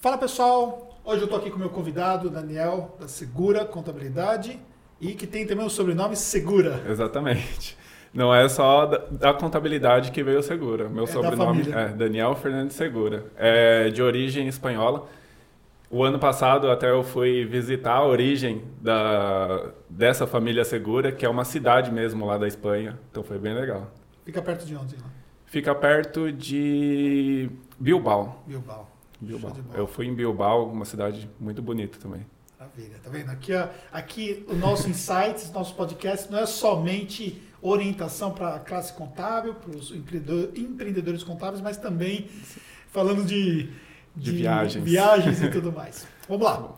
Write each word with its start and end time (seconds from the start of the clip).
Fala 0.00 0.16
pessoal, 0.16 0.96
hoje 1.04 1.22
eu 1.22 1.24
estou 1.24 1.40
aqui 1.40 1.50
com 1.50 1.56
o 1.56 1.58
meu 1.58 1.70
convidado, 1.70 2.30
Daniel, 2.30 2.96
da 3.00 3.08
Segura 3.08 3.64
Contabilidade, 3.64 4.56
e 5.00 5.12
que 5.12 5.26
tem 5.26 5.44
também 5.44 5.66
o 5.66 5.68
sobrenome 5.68 6.14
Segura. 6.14 6.80
Exatamente. 6.88 7.76
Não 8.14 8.32
é 8.32 8.48
só 8.48 8.86
da, 8.86 8.98
da 9.10 9.34
contabilidade 9.34 10.12
que 10.12 10.22
veio 10.22 10.40
Segura. 10.40 10.88
Meu 10.88 11.02
É 11.02 11.06
sobrenome 11.08 11.68
é 11.72 11.88
Daniel 11.88 12.36
Fernandes 12.36 12.76
Segura. 12.76 13.24
É 13.36 13.88
de 13.88 14.00
origem 14.00 14.46
espanhola. 14.46 15.08
O 15.90 16.04
ano 16.04 16.20
passado 16.20 16.70
até 16.70 16.88
eu 16.88 17.02
fui 17.02 17.44
visitar 17.44 17.94
a 17.94 18.06
origem 18.06 18.62
da, 18.80 19.72
dessa 19.90 20.28
família 20.28 20.64
Segura, 20.64 21.10
que 21.10 21.26
é 21.26 21.28
uma 21.28 21.44
cidade 21.44 21.90
mesmo 21.90 22.24
lá 22.24 22.38
da 22.38 22.46
Espanha. 22.46 22.96
Então 23.10 23.24
foi 23.24 23.36
bem 23.36 23.52
legal. 23.52 23.90
Fica 24.24 24.40
perto 24.40 24.64
de 24.64 24.76
onde? 24.76 24.94
Fica 25.44 25.74
perto 25.74 26.30
de 26.30 27.50
Bilbao. 27.80 28.44
Bilbao. 28.46 28.97
Bilbao. 29.20 29.52
De. 29.52 29.62
Eu 29.74 29.86
fui 29.86 30.06
em 30.06 30.14
Bilbao, 30.14 30.68
uma 30.70 30.84
cidade 30.84 31.28
muito 31.40 31.60
bonita 31.62 31.98
também. 31.98 32.24
Maravilha, 32.58 32.98
tá 33.02 33.08
vendo? 33.10 33.30
Aqui, 33.30 33.52
ó, 33.54 33.68
aqui 33.92 34.44
o 34.48 34.54
nosso 34.54 34.88
Insights, 34.88 35.50
nosso 35.54 35.74
podcast, 35.74 36.30
não 36.30 36.38
é 36.40 36.46
somente 36.46 37.40
orientação 37.62 38.32
para 38.32 38.56
a 38.56 38.58
classe 38.60 38.92
contábil, 38.92 39.54
para 39.54 39.76
os 39.76 39.90
empreendedor- 39.90 40.50
empreendedores 40.56 41.22
contábeis, 41.24 41.60
mas 41.60 41.76
também 41.76 42.26
falando 42.90 43.24
de, 43.24 43.68
De 44.14 44.30
viagens. 44.32 44.84
viagens 44.84 45.42
e 45.42 45.50
tudo 45.50 45.72
mais. 45.72 46.06
Vamos 46.28 46.44
lá. 46.44 46.74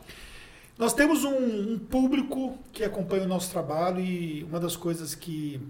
Nós 0.78 0.94
temos 0.94 1.24
um, 1.24 1.74
um 1.74 1.78
público 1.78 2.58
que 2.72 2.82
acompanha 2.84 3.24
o 3.24 3.28
nosso 3.28 3.50
trabalho 3.50 4.00
e 4.00 4.42
uma 4.44 4.58
das 4.58 4.76
coisas 4.76 5.14
que 5.14 5.60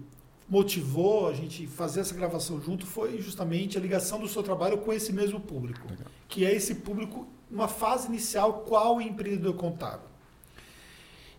motivou 0.51 1.29
a 1.29 1.33
gente 1.33 1.65
fazer 1.65 2.01
essa 2.01 2.13
gravação 2.13 2.59
junto 2.61 2.85
foi 2.85 3.21
justamente 3.21 3.77
a 3.77 3.81
ligação 3.81 4.19
do 4.19 4.27
seu 4.27 4.43
trabalho 4.43 4.79
com 4.79 4.91
esse 4.91 5.13
mesmo 5.13 5.39
público, 5.39 5.87
Legal. 5.89 6.05
que 6.27 6.45
é 6.45 6.53
esse 6.53 6.75
público, 6.75 7.25
uma 7.49 7.69
fase 7.69 8.09
inicial, 8.09 8.65
qual 8.67 8.97
o 8.97 9.01
empreendedor 9.01 9.53
contábil. 9.53 10.09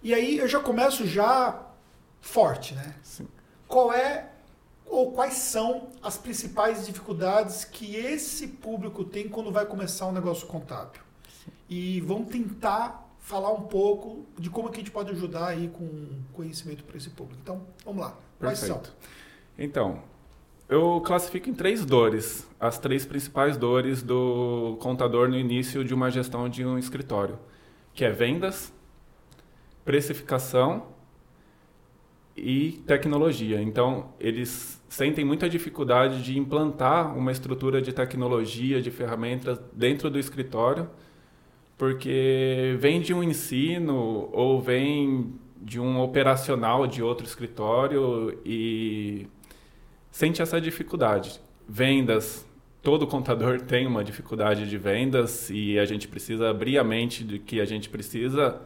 E 0.02 0.14
aí 0.14 0.38
eu 0.38 0.48
já 0.48 0.60
começo 0.60 1.06
já 1.06 1.62
forte, 2.22 2.74
né? 2.74 2.94
Sim. 3.02 3.28
Qual 3.68 3.92
é 3.92 4.30
ou 4.86 5.12
quais 5.12 5.34
são 5.34 5.88
as 6.02 6.16
principais 6.16 6.86
dificuldades 6.86 7.66
que 7.66 7.94
esse 7.94 8.48
público 8.48 9.04
tem 9.04 9.28
quando 9.28 9.52
vai 9.52 9.66
começar 9.66 10.06
um 10.06 10.12
negócio 10.12 10.46
contábil? 10.46 11.02
E 11.68 12.00
vamos 12.00 12.32
tentar 12.32 13.10
falar 13.18 13.52
um 13.52 13.62
pouco 13.62 14.24
de 14.38 14.48
como 14.48 14.70
que 14.70 14.76
a 14.76 14.78
gente 14.78 14.90
pode 14.90 15.10
ajudar 15.10 15.48
aí 15.48 15.68
com 15.68 16.08
conhecimento 16.32 16.82
para 16.82 16.96
esse 16.96 17.10
público. 17.10 17.38
Então, 17.42 17.60
vamos 17.84 18.00
lá. 18.00 18.16
Quais 18.42 18.58
são? 18.58 18.78
Perfeito. 18.78 18.96
Então, 19.58 20.02
eu 20.68 21.00
classifico 21.00 21.48
em 21.48 21.54
três 21.54 21.84
dores, 21.84 22.48
as 22.58 22.78
três 22.78 23.06
principais 23.06 23.56
dores 23.56 24.02
do 24.02 24.76
contador 24.80 25.28
no 25.28 25.36
início 25.36 25.84
de 25.84 25.94
uma 25.94 26.10
gestão 26.10 26.48
de 26.48 26.64
um 26.64 26.78
escritório, 26.78 27.38
que 27.94 28.04
é 28.04 28.10
vendas, 28.10 28.72
precificação 29.84 30.86
e 32.36 32.82
tecnologia. 32.86 33.60
Então, 33.60 34.12
eles 34.18 34.80
sentem 34.88 35.24
muita 35.24 35.48
dificuldade 35.48 36.22
de 36.22 36.38
implantar 36.38 37.16
uma 37.16 37.30
estrutura 37.30 37.80
de 37.80 37.92
tecnologia, 37.92 38.80
de 38.80 38.90
ferramentas 38.90 39.60
dentro 39.72 40.10
do 40.10 40.18
escritório, 40.18 40.88
porque 41.76 42.76
vem 42.78 43.00
de 43.00 43.12
um 43.12 43.22
ensino 43.22 44.28
ou 44.32 44.60
vem 44.60 45.34
de 45.62 45.78
um 45.78 46.00
operacional 46.00 46.86
de 46.86 47.02
outro 47.02 47.24
escritório 47.24 48.38
e 48.44 49.28
sente 50.10 50.42
essa 50.42 50.60
dificuldade. 50.60 51.40
Vendas, 51.68 52.44
todo 52.82 53.06
contador 53.06 53.60
tem 53.62 53.86
uma 53.86 54.02
dificuldade 54.02 54.68
de 54.68 54.76
vendas 54.76 55.48
e 55.50 55.78
a 55.78 55.84
gente 55.84 56.08
precisa 56.08 56.50
abrir 56.50 56.78
a 56.78 56.84
mente 56.84 57.22
de 57.22 57.38
que 57.38 57.60
a 57.60 57.64
gente 57.64 57.88
precisa 57.88 58.60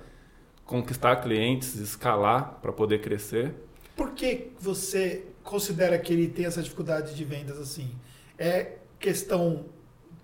conquistar 0.64 1.16
clientes, 1.16 1.76
escalar 1.76 2.58
para 2.60 2.72
poder 2.72 3.00
crescer. 3.00 3.54
Por 3.94 4.12
que 4.12 4.52
você 4.58 5.24
considera 5.44 5.98
que 5.98 6.12
ele 6.12 6.28
tem 6.28 6.46
essa 6.46 6.62
dificuldade 6.62 7.14
de 7.14 7.24
vendas 7.24 7.58
assim? 7.58 7.90
É 8.38 8.72
questão 8.98 9.66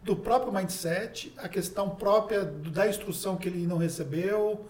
do 0.03 0.17
próprio 0.17 0.53
mindset, 0.53 1.33
a 1.37 1.49
questão 1.49 1.91
própria 1.91 2.45
da 2.45 2.89
instrução 2.89 3.37
que 3.37 3.49
ele 3.49 3.67
não 3.67 3.77
recebeu? 3.77 4.67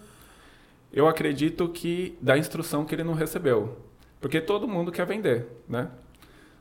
Eu 0.92 1.08
acredito 1.08 1.68
que 1.68 2.16
da 2.20 2.36
instrução 2.36 2.84
que 2.84 2.94
ele 2.94 3.04
não 3.04 3.14
recebeu, 3.14 3.78
porque 4.20 4.40
todo 4.40 4.68
mundo 4.68 4.92
quer 4.92 5.06
vender, 5.06 5.46
né? 5.68 5.90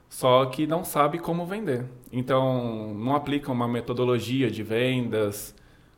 Só 0.09 0.45
que 0.45 0.67
não 0.67 0.83
sabe 0.83 1.19
como 1.19 1.45
vender. 1.45 1.85
Então, 2.11 2.93
não 2.93 3.15
aplica 3.15 3.51
uma 3.51 3.67
metodologia 3.67 4.51
de 4.51 4.61
vendas 4.63 5.55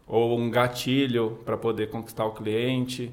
ou 0.07 0.37
um 0.37 0.49
gatilho 0.51 1.39
para 1.45 1.57
poder 1.57 1.89
conquistar 1.89 2.25
o 2.25 2.31
cliente. 2.31 3.11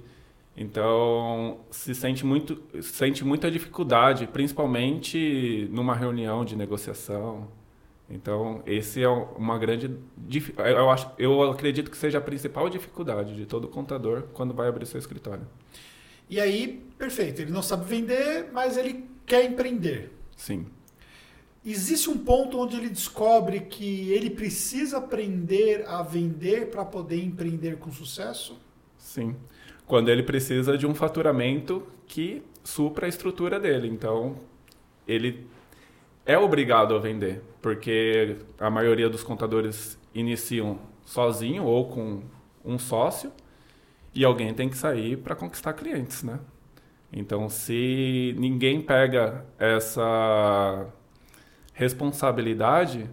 Então, 0.57 1.61
se 1.71 1.95
sente 1.95 2.25
muito 2.27 2.63
sente 2.83 3.25
muita 3.25 3.51
dificuldade, 3.51 4.27
principalmente 4.27 5.69
numa 5.71 5.95
reunião 5.95 6.45
de 6.45 6.57
negociação. 6.57 7.49
Então, 8.11 8.61
esse 8.67 9.03
é 9.03 9.09
uma 9.09 9.57
grande 9.57 9.97
eu 10.59 10.91
acho 10.91 11.11
eu 11.17 11.43
acredito 11.43 11.91
que 11.91 11.97
seja 11.97 12.19
a 12.19 12.21
principal 12.21 12.69
dificuldade 12.69 13.37
de 13.37 13.47
todo 13.47 13.69
contador 13.69 14.25
quando 14.33 14.53
vai 14.53 14.69
abrir 14.69 14.85
seu 14.87 14.99
escritório. 14.99 15.47
E 16.29 16.41
aí, 16.41 16.83
perfeito, 16.99 17.41
ele 17.43 17.53
não 17.53 17.63
sabe 17.63 17.85
vender, 17.87 18.51
mas 18.53 18.77
ele 18.77 19.09
quer 19.25 19.45
empreender. 19.45 20.11
Sim. 20.37 20.67
Existe 21.65 22.09
um 22.09 22.19
ponto 22.19 22.59
onde 22.59 22.77
ele 22.77 22.89
descobre 22.89 23.61
que 23.61 24.11
ele 24.11 24.31
precisa 24.31 24.99
aprender 24.99 25.85
a 25.87 26.03
vender 26.03 26.71
para 26.71 26.85
poder 26.85 27.23
empreender 27.23 27.77
com 27.77 27.93
sucesso? 27.93 28.59
Sim. 28.97 29.37
Quando 29.87 30.09
ele 30.09 30.23
precisa 30.23 30.79
de 30.79 30.87
um 30.87 30.95
faturamento 30.95 31.87
que 32.07 32.43
supra 32.65 33.07
a 33.07 33.09
estrutura 33.09 33.61
dele. 33.61 33.89
Então, 33.89 34.37
ele 35.07 35.47
é 36.25 36.39
obrigado 36.39 36.95
a 36.95 36.99
vender, 36.99 37.43
porque 37.61 38.37
a 38.59 38.71
maioria 38.71 39.09
dos 39.09 39.23
contadores 39.23 39.99
iniciam 40.15 40.79
sozinho 41.05 41.65
ou 41.65 41.89
com 41.89 42.23
um 42.65 42.79
sócio 42.79 43.33
e 44.15 44.25
alguém 44.25 44.53
tem 44.55 44.69
que 44.69 44.77
sair 44.77 45.17
para 45.17 45.35
conquistar 45.35 45.73
clientes, 45.73 46.23
né? 46.23 46.39
Então, 47.13 47.49
se 47.49 48.35
ninguém 48.39 48.81
pega 48.81 49.45
essa 49.59 50.87
responsabilidade, 51.73 53.11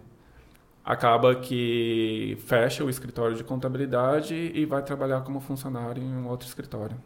acaba 0.84 1.34
que 1.34 2.38
fecha 2.46 2.84
o 2.84 2.90
escritório 2.90 3.36
de 3.36 3.42
contabilidade 3.42 4.34
e 4.34 4.64
vai 4.64 4.82
trabalhar 4.82 5.22
como 5.22 5.40
funcionário 5.40 6.02
em 6.02 6.06
um 6.06 6.28
outro 6.28 6.46
escritório. 6.46 6.96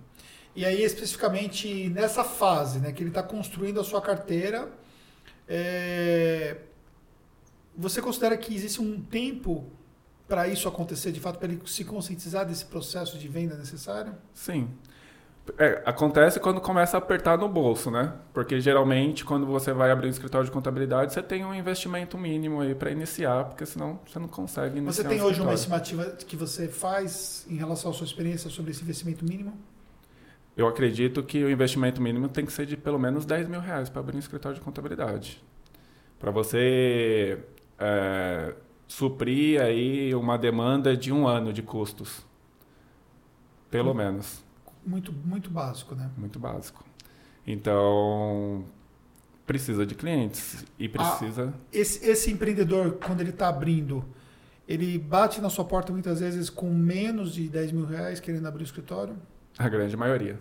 E 0.54 0.66
aí, 0.66 0.82
especificamente 0.82 1.88
nessa 1.88 2.22
fase, 2.22 2.78
né, 2.78 2.92
que 2.92 3.02
ele 3.02 3.08
está 3.08 3.22
construindo 3.22 3.80
a 3.80 3.84
sua 3.84 4.02
carteira, 4.02 4.68
é, 5.48 6.56
você 7.76 8.00
considera 8.00 8.36
que 8.36 8.54
existe 8.54 8.80
um 8.80 9.00
tempo 9.00 9.64
para 10.28 10.48
isso 10.48 10.68
acontecer, 10.68 11.12
de 11.12 11.20
fato, 11.20 11.38
para 11.38 11.48
ele 11.48 11.60
se 11.66 11.84
conscientizar 11.84 12.46
desse 12.46 12.64
processo 12.64 13.18
de 13.18 13.28
venda 13.28 13.56
necessário? 13.56 14.14
Sim. 14.32 14.68
É, 15.58 15.82
acontece 15.84 16.38
quando 16.38 16.60
começa 16.60 16.96
a 16.96 16.98
apertar 16.98 17.36
no 17.36 17.48
bolso, 17.48 17.90
né? 17.90 18.12
Porque 18.32 18.60
geralmente 18.60 19.24
quando 19.24 19.44
você 19.44 19.72
vai 19.72 19.90
abrir 19.90 20.06
um 20.06 20.10
escritório 20.10 20.46
de 20.46 20.52
contabilidade, 20.52 21.12
você 21.12 21.22
tem 21.22 21.44
um 21.44 21.52
investimento 21.52 22.16
mínimo 22.16 22.60
aí 22.60 22.74
para 22.76 22.92
iniciar, 22.92 23.46
porque 23.46 23.66
senão 23.66 23.98
você 24.06 24.20
não 24.20 24.28
consegue 24.28 24.78
iniciar 24.78 25.02
Você 25.02 25.08
tem 25.08 25.20
um 25.20 25.24
hoje 25.24 25.40
uma 25.40 25.52
escritório. 25.52 25.82
estimativa 25.82 26.24
que 26.24 26.36
você 26.36 26.68
faz 26.68 27.44
em 27.50 27.56
relação 27.56 27.90
à 27.90 27.94
sua 27.94 28.06
experiência 28.06 28.48
sobre 28.50 28.70
esse 28.70 28.82
investimento 28.82 29.24
mínimo? 29.24 29.52
Eu 30.56 30.66
acredito 30.66 31.22
que 31.22 31.42
o 31.42 31.50
investimento 31.50 32.00
mínimo 32.00 32.28
tem 32.28 32.44
que 32.44 32.52
ser 32.52 32.66
de 32.66 32.76
pelo 32.76 32.98
menos 32.98 33.24
10 33.24 33.48
mil 33.48 33.60
reais 33.60 33.88
para 33.88 34.00
abrir 34.00 34.16
um 34.16 34.20
escritório 34.20 34.56
de 34.58 34.62
contabilidade. 34.64 35.42
Para 36.18 36.30
você 36.30 37.38
é, 37.78 38.54
suprir 38.86 39.60
aí 39.60 40.14
uma 40.14 40.36
demanda 40.36 40.96
de 40.96 41.10
um 41.12 41.26
ano 41.26 41.52
de 41.52 41.62
custos. 41.62 42.24
Pelo 43.70 43.92
Hum. 43.92 43.94
menos. 43.94 44.44
Muito, 44.84 45.12
muito 45.12 45.48
básico, 45.50 45.94
né? 45.94 46.10
Muito 46.16 46.38
básico. 46.38 46.84
Então, 47.46 48.64
precisa 49.46 49.86
de 49.86 49.94
clientes 49.94 50.64
e 50.78 50.88
precisa. 50.88 51.54
Esse, 51.72 52.04
esse 52.08 52.30
empreendedor, 52.30 52.98
quando 53.04 53.20
ele 53.20 53.30
está 53.30 53.48
abrindo, 53.48 54.04
ele 54.68 54.98
bate 54.98 55.40
na 55.40 55.48
sua 55.48 55.64
porta 55.64 55.92
muitas 55.92 56.20
vezes 56.20 56.50
com 56.50 56.70
menos 56.70 57.32
de 57.32 57.48
10 57.48 57.72
mil 57.72 57.86
reais 57.86 58.20
querendo 58.20 58.46
abrir 58.46 58.62
o 58.62 58.64
escritório? 58.66 59.16
A 59.58 59.68
grande 59.68 59.96
maioria. 59.96 60.38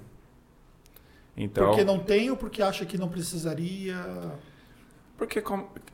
Então, 1.36 1.68
Porque 1.68 1.84
não 1.84 2.00
tem 2.00 2.30
ou 2.30 2.38
porque 2.38 2.62
acha 2.62 2.86
que 2.86 2.98
não 2.98 3.08
precisaria? 3.10 3.96
porque 5.18 5.44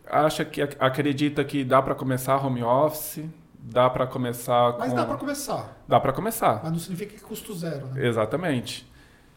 acha 0.10 0.46
que 0.46 0.62
ac- 0.62 0.78
acredita 0.80 1.44
que 1.44 1.64
dá 1.64 1.82
para 1.82 1.94
começar 1.94 2.38
home 2.44 2.64
office, 2.64 3.26
dá 3.60 3.90
para 3.90 4.08
começar 4.08 4.78
Mas 4.80 4.90
com 4.90 4.96
dá 4.96 5.06
para 5.06 5.18
começar. 5.18 5.78
dá 5.88 6.00
para 6.00 6.14
começar. 6.14 6.62
Mas 6.64 6.72
não 6.72 6.80
significa 6.80 7.14
que 7.18 7.24
é 7.24 7.28
custo 7.28 7.54
zero, 7.54 7.88
né? 7.88 8.08
Exatamente. 8.08 8.90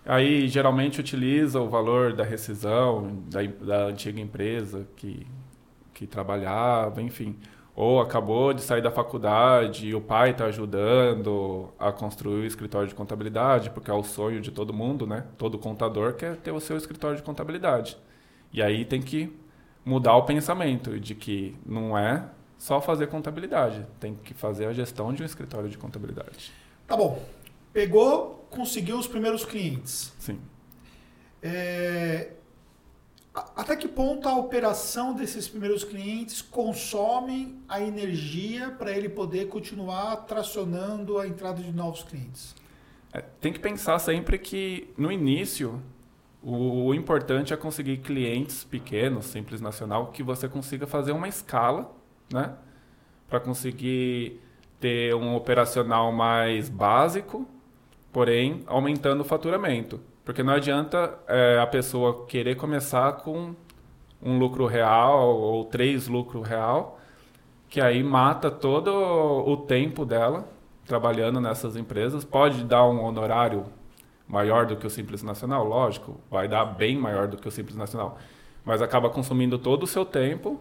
Aí 0.06 0.48
geralmente 0.48 1.00
utiliza 1.00 1.60
o 1.60 1.68
valor 1.68 2.12
da 2.14 2.24
rescisão 2.24 3.22
da, 3.28 3.42
da 3.42 3.84
antiga 3.86 4.20
empresa 4.20 4.86
que, 4.96 5.26
que 5.92 6.06
trabalhava, 6.06 7.02
enfim. 7.02 7.36
Ou 7.80 7.98
acabou 7.98 8.52
de 8.52 8.60
sair 8.60 8.82
da 8.82 8.90
faculdade 8.90 9.86
e 9.86 9.94
o 9.94 10.02
pai 10.02 10.32
está 10.32 10.44
ajudando 10.44 11.72
a 11.78 11.90
construir 11.90 12.42
o 12.42 12.44
escritório 12.44 12.86
de 12.86 12.94
contabilidade, 12.94 13.70
porque 13.70 13.90
é 13.90 13.94
o 13.94 14.02
sonho 14.02 14.38
de 14.38 14.50
todo 14.50 14.70
mundo, 14.70 15.06
né? 15.06 15.24
Todo 15.38 15.58
contador 15.58 16.12
quer 16.12 16.36
ter 16.36 16.52
o 16.52 16.60
seu 16.60 16.76
escritório 16.76 17.16
de 17.16 17.22
contabilidade. 17.22 17.96
E 18.52 18.60
aí 18.62 18.84
tem 18.84 19.00
que 19.00 19.34
mudar 19.82 20.14
o 20.16 20.24
pensamento 20.24 21.00
de 21.00 21.14
que 21.14 21.56
não 21.64 21.96
é 21.96 22.28
só 22.58 22.82
fazer 22.82 23.06
contabilidade, 23.06 23.86
tem 23.98 24.14
que 24.14 24.34
fazer 24.34 24.66
a 24.66 24.74
gestão 24.74 25.10
de 25.14 25.22
um 25.22 25.26
escritório 25.26 25.70
de 25.70 25.78
contabilidade. 25.78 26.52
Tá 26.86 26.94
bom. 26.94 27.18
Pegou, 27.72 28.46
conseguiu 28.50 28.98
os 28.98 29.06
primeiros 29.06 29.42
clientes. 29.42 30.12
Sim. 30.18 30.38
É, 31.42 32.32
até 33.34 33.76
que 33.76 33.86
ponto 33.86 34.28
a 34.28 34.36
operação 34.36 35.14
desses 35.14 35.48
primeiros 35.48 35.84
clientes 35.84 36.42
consome 36.42 37.62
a 37.68 37.80
energia 37.80 38.70
para 38.70 38.90
ele 38.90 39.08
poder 39.08 39.48
continuar 39.48 40.16
tracionando 40.26 41.18
a 41.18 41.26
entrada 41.26 41.62
de 41.62 41.72
novos 41.72 42.02
clientes? 42.02 42.54
É, 43.12 43.20
tem 43.40 43.52
que 43.52 43.60
pensar 43.60 43.98
sempre 43.98 44.38
que 44.38 44.92
no 44.96 45.12
início 45.12 45.80
o, 46.42 46.86
o 46.86 46.94
importante 46.94 47.52
é 47.52 47.56
conseguir 47.56 47.98
clientes 47.98 48.64
pequenos, 48.64 49.26
simples 49.26 49.60
nacional, 49.60 50.08
que 50.08 50.22
você 50.22 50.48
consiga 50.48 50.86
fazer 50.86 51.12
uma 51.12 51.28
escala, 51.28 51.92
né, 52.32 52.54
para 53.28 53.38
conseguir 53.38 54.40
ter 54.80 55.14
um 55.14 55.36
operacional 55.36 56.10
mais 56.10 56.68
básico, 56.68 57.46
porém 58.12 58.64
aumentando 58.66 59.20
o 59.20 59.24
faturamento. 59.24 60.00
Porque 60.24 60.42
não 60.42 60.52
adianta 60.52 61.18
é, 61.26 61.58
a 61.58 61.66
pessoa 61.66 62.26
querer 62.26 62.56
começar 62.56 63.12
com 63.12 63.54
um 64.22 64.38
lucro 64.38 64.66
real 64.66 65.36
ou 65.36 65.64
três 65.64 66.08
lucros 66.08 66.46
real, 66.46 67.00
que 67.68 67.80
aí 67.80 68.02
mata 68.02 68.50
todo 68.50 68.90
o 68.90 69.56
tempo 69.56 70.04
dela 70.04 70.46
trabalhando 70.86 71.40
nessas 71.40 71.76
empresas. 71.76 72.24
Pode 72.24 72.64
dar 72.64 72.84
um 72.84 73.02
honorário 73.02 73.64
maior 74.28 74.66
do 74.66 74.76
que 74.76 74.86
o 74.86 74.90
Simples 74.90 75.22
Nacional, 75.22 75.64
lógico, 75.64 76.20
vai 76.30 76.46
dar 76.46 76.64
bem 76.64 76.96
maior 76.96 77.26
do 77.26 77.36
que 77.36 77.48
o 77.48 77.50
Simples 77.50 77.76
Nacional, 77.76 78.18
mas 78.64 78.80
acaba 78.80 79.10
consumindo 79.10 79.58
todo 79.58 79.82
o 79.82 79.86
seu 79.86 80.04
tempo 80.04 80.60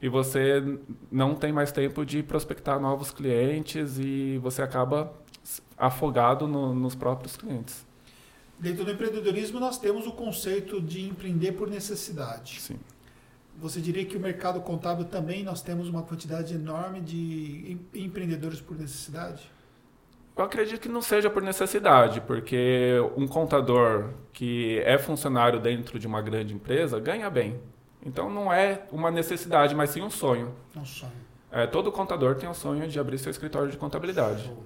e 0.00 0.08
você 0.08 0.78
não 1.10 1.34
tem 1.34 1.52
mais 1.52 1.70
tempo 1.70 2.04
de 2.04 2.22
prospectar 2.22 2.80
novos 2.80 3.10
clientes 3.10 3.98
e 3.98 4.38
você 4.38 4.62
acaba 4.62 5.12
afogado 5.76 6.48
no, 6.48 6.74
nos 6.74 6.94
próprios 6.94 7.36
clientes. 7.36 7.86
Dentro 8.62 8.84
do 8.84 8.92
empreendedorismo, 8.92 9.58
nós 9.58 9.76
temos 9.76 10.06
o 10.06 10.12
conceito 10.12 10.80
de 10.80 11.08
empreender 11.08 11.50
por 11.50 11.68
necessidade. 11.68 12.60
Sim. 12.60 12.78
Você 13.56 13.80
diria 13.80 14.04
que 14.04 14.16
o 14.16 14.20
mercado 14.20 14.60
contábil 14.60 15.04
também 15.04 15.42
nós 15.42 15.62
temos 15.62 15.88
uma 15.88 16.04
quantidade 16.04 16.54
enorme 16.54 17.00
de 17.00 17.76
empreendedores 17.92 18.60
por 18.60 18.78
necessidade? 18.78 19.50
Eu 20.36 20.44
acredito 20.44 20.80
que 20.80 20.88
não 20.88 21.02
seja 21.02 21.28
por 21.28 21.42
necessidade, 21.42 22.20
porque 22.20 22.98
um 23.16 23.26
contador 23.26 24.10
que 24.32 24.78
é 24.84 24.96
funcionário 24.96 25.58
dentro 25.58 25.98
de 25.98 26.06
uma 26.06 26.22
grande 26.22 26.54
empresa 26.54 27.00
ganha 27.00 27.28
bem. 27.28 27.60
Então 28.06 28.30
não 28.30 28.52
é 28.52 28.84
uma 28.92 29.10
necessidade, 29.10 29.74
mas 29.74 29.90
sim 29.90 30.02
um 30.02 30.10
sonho. 30.10 30.54
Um 30.76 30.84
sonho. 30.84 31.10
É, 31.50 31.66
todo 31.66 31.90
contador 31.90 32.36
tem 32.36 32.48
o 32.48 32.54
sonho 32.54 32.86
de 32.86 33.00
abrir 33.00 33.18
seu 33.18 33.30
escritório 33.30 33.72
de 33.72 33.76
contabilidade. 33.76 34.44
Show. 34.44 34.64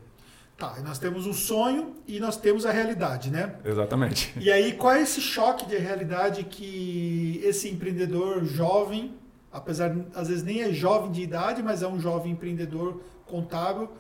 Tá, 0.57 0.77
nós 0.83 0.99
temos 0.99 1.27
o 1.27 1.35
sonho 1.35 1.97
e 2.09 2.19
nós 2.19 2.39
temos 2.39 2.65
a 2.65 2.73
realidade, 2.73 3.31
né? 3.31 3.57
Exatamente. 3.63 4.33
E 4.41 4.51
aí, 4.51 4.73
qual 4.73 4.95
é 4.95 5.03
esse 5.03 5.21
choque 5.21 5.67
de 5.67 5.77
realidade 5.77 6.45
que 6.45 7.43
esse 7.45 7.69
empreendedor 7.69 8.43
jovem, 8.43 9.15
apesar 9.53 9.95
às 10.15 10.29
vezes 10.29 10.43
nem 10.43 10.63
é 10.63 10.73
jovem 10.73 11.13
de 11.13 11.21
idade, 11.21 11.63
mas 11.63 11.83
é 11.83 11.87
um 11.87 12.01
jovem 12.01 12.33
empreendedor 12.33 13.03
contábil, 13.27 13.91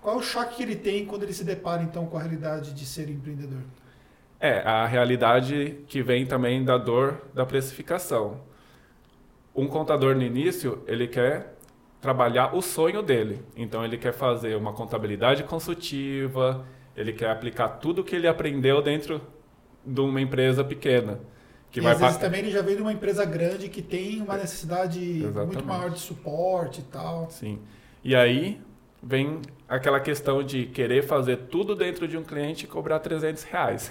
qual 0.00 0.14
é 0.14 0.18
o 0.18 0.22
choque 0.22 0.56
que 0.56 0.62
ele 0.62 0.76
tem 0.76 1.04
quando 1.04 1.24
ele 1.24 1.32
se 1.32 1.42
depara 1.42 1.82
então 1.82 2.06
com 2.06 2.16
a 2.16 2.20
realidade 2.20 2.72
de 2.72 2.86
ser 2.86 3.10
empreendedor? 3.10 3.62
É, 4.38 4.60
a 4.60 4.86
realidade 4.86 5.80
que 5.88 6.00
vem 6.00 6.26
também 6.26 6.64
da 6.64 6.78
dor 6.78 7.22
da 7.34 7.44
precificação. 7.44 8.40
Um 9.54 9.66
contador 9.66 10.14
no 10.14 10.22
início, 10.22 10.84
ele 10.86 11.08
quer 11.08 11.53
trabalhar 12.04 12.54
o 12.54 12.60
sonho 12.60 13.02
dele. 13.02 13.40
Então 13.56 13.82
ele 13.82 13.96
quer 13.96 14.12
fazer 14.12 14.54
uma 14.56 14.74
contabilidade 14.74 15.42
consultiva, 15.42 16.66
ele 16.94 17.14
quer 17.14 17.30
aplicar 17.30 17.66
tudo 17.66 18.04
que 18.04 18.14
ele 18.14 18.28
aprendeu 18.28 18.82
dentro 18.82 19.22
de 19.82 20.02
uma 20.02 20.20
empresa 20.20 20.62
pequena. 20.62 21.18
Que 21.70 21.80
e 21.80 21.82
vai 21.82 21.92
às 21.92 21.98
vezes 21.98 22.18
também 22.18 22.40
ele 22.40 22.50
já 22.50 22.60
veio 22.60 22.76
de 22.76 22.82
uma 22.82 22.92
empresa 22.92 23.24
grande 23.24 23.70
que 23.70 23.80
tem 23.80 24.20
uma 24.20 24.36
necessidade 24.36 25.00
Exatamente. 25.00 25.54
muito 25.54 25.66
maior 25.66 25.88
de 25.88 25.98
suporte 25.98 26.82
e 26.82 26.84
tal. 26.84 27.30
Sim. 27.30 27.58
E 28.04 28.14
aí 28.14 28.60
vem 29.02 29.40
aquela 29.66 29.98
questão 29.98 30.42
de 30.42 30.66
querer 30.66 31.04
fazer 31.04 31.38
tudo 31.48 31.74
dentro 31.74 32.06
de 32.06 32.18
um 32.18 32.22
cliente 32.22 32.66
e 32.66 32.68
cobrar 32.68 32.98
300 32.98 33.44
reais. 33.44 33.90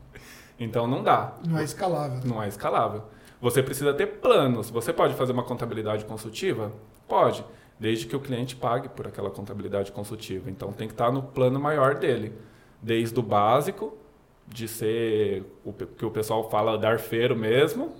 então 0.58 0.86
não 0.86 1.02
dá. 1.02 1.34
Não 1.46 1.58
é 1.58 1.64
escalável. 1.64 2.20
Não 2.24 2.42
é 2.42 2.48
escalável. 2.48 3.02
Você 3.38 3.62
precisa 3.62 3.92
ter 3.92 4.06
planos. 4.06 4.70
Você 4.70 4.94
pode 4.94 5.12
fazer 5.12 5.32
uma 5.32 5.44
contabilidade 5.44 6.06
consultiva? 6.06 6.72
Pode, 7.10 7.44
desde 7.78 8.06
que 8.06 8.14
o 8.14 8.20
cliente 8.20 8.54
pague 8.54 8.88
por 8.88 9.08
aquela 9.08 9.30
contabilidade 9.30 9.90
consultiva. 9.90 10.48
Então 10.48 10.72
tem 10.72 10.86
que 10.86 10.94
estar 10.94 11.10
no 11.10 11.24
plano 11.24 11.58
maior 11.58 11.96
dele, 11.96 12.32
desde 12.80 13.18
o 13.18 13.22
básico, 13.22 13.98
de 14.46 14.68
ser 14.68 15.44
o 15.64 15.72
que 15.72 16.04
o 16.04 16.10
pessoal 16.10 16.48
fala 16.48 16.78
dar 16.78 17.00
feiro 17.00 17.36
mesmo, 17.36 17.92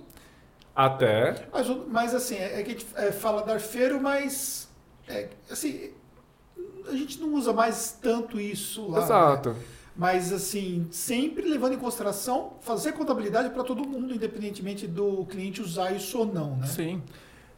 até. 0.73 1.45
Mas, 1.51 1.67
mas 1.87 2.15
assim, 2.15 2.35
é, 2.35 2.61
é 2.61 2.63
que 2.63 2.71
a 2.71 2.73
gente 2.73 2.87
é, 2.95 3.11
fala 3.11 3.43
dar 3.43 3.59
feiro, 3.59 3.99
mas 4.01 4.69
é, 5.09 5.27
assim, 5.49 5.91
a 6.87 6.93
gente 6.93 7.19
não 7.19 7.33
usa 7.33 7.51
mais 7.51 7.97
tanto 8.01 8.39
isso 8.39 8.89
lá. 8.89 9.03
Exato. 9.03 9.49
Né? 9.49 9.55
Mas, 9.93 10.31
assim, 10.31 10.87
sempre 10.89 11.47
levando 11.47 11.73
em 11.73 11.77
consideração 11.77 12.53
fazer 12.61 12.93
contabilidade 12.93 13.49
para 13.49 13.61
todo 13.61 13.85
mundo, 13.85 14.13
independentemente 14.13 14.87
do 14.87 15.25
cliente 15.25 15.61
usar 15.61 15.91
isso 15.91 16.17
ou 16.17 16.25
não, 16.25 16.55
né? 16.55 16.65
Sim. 16.65 17.03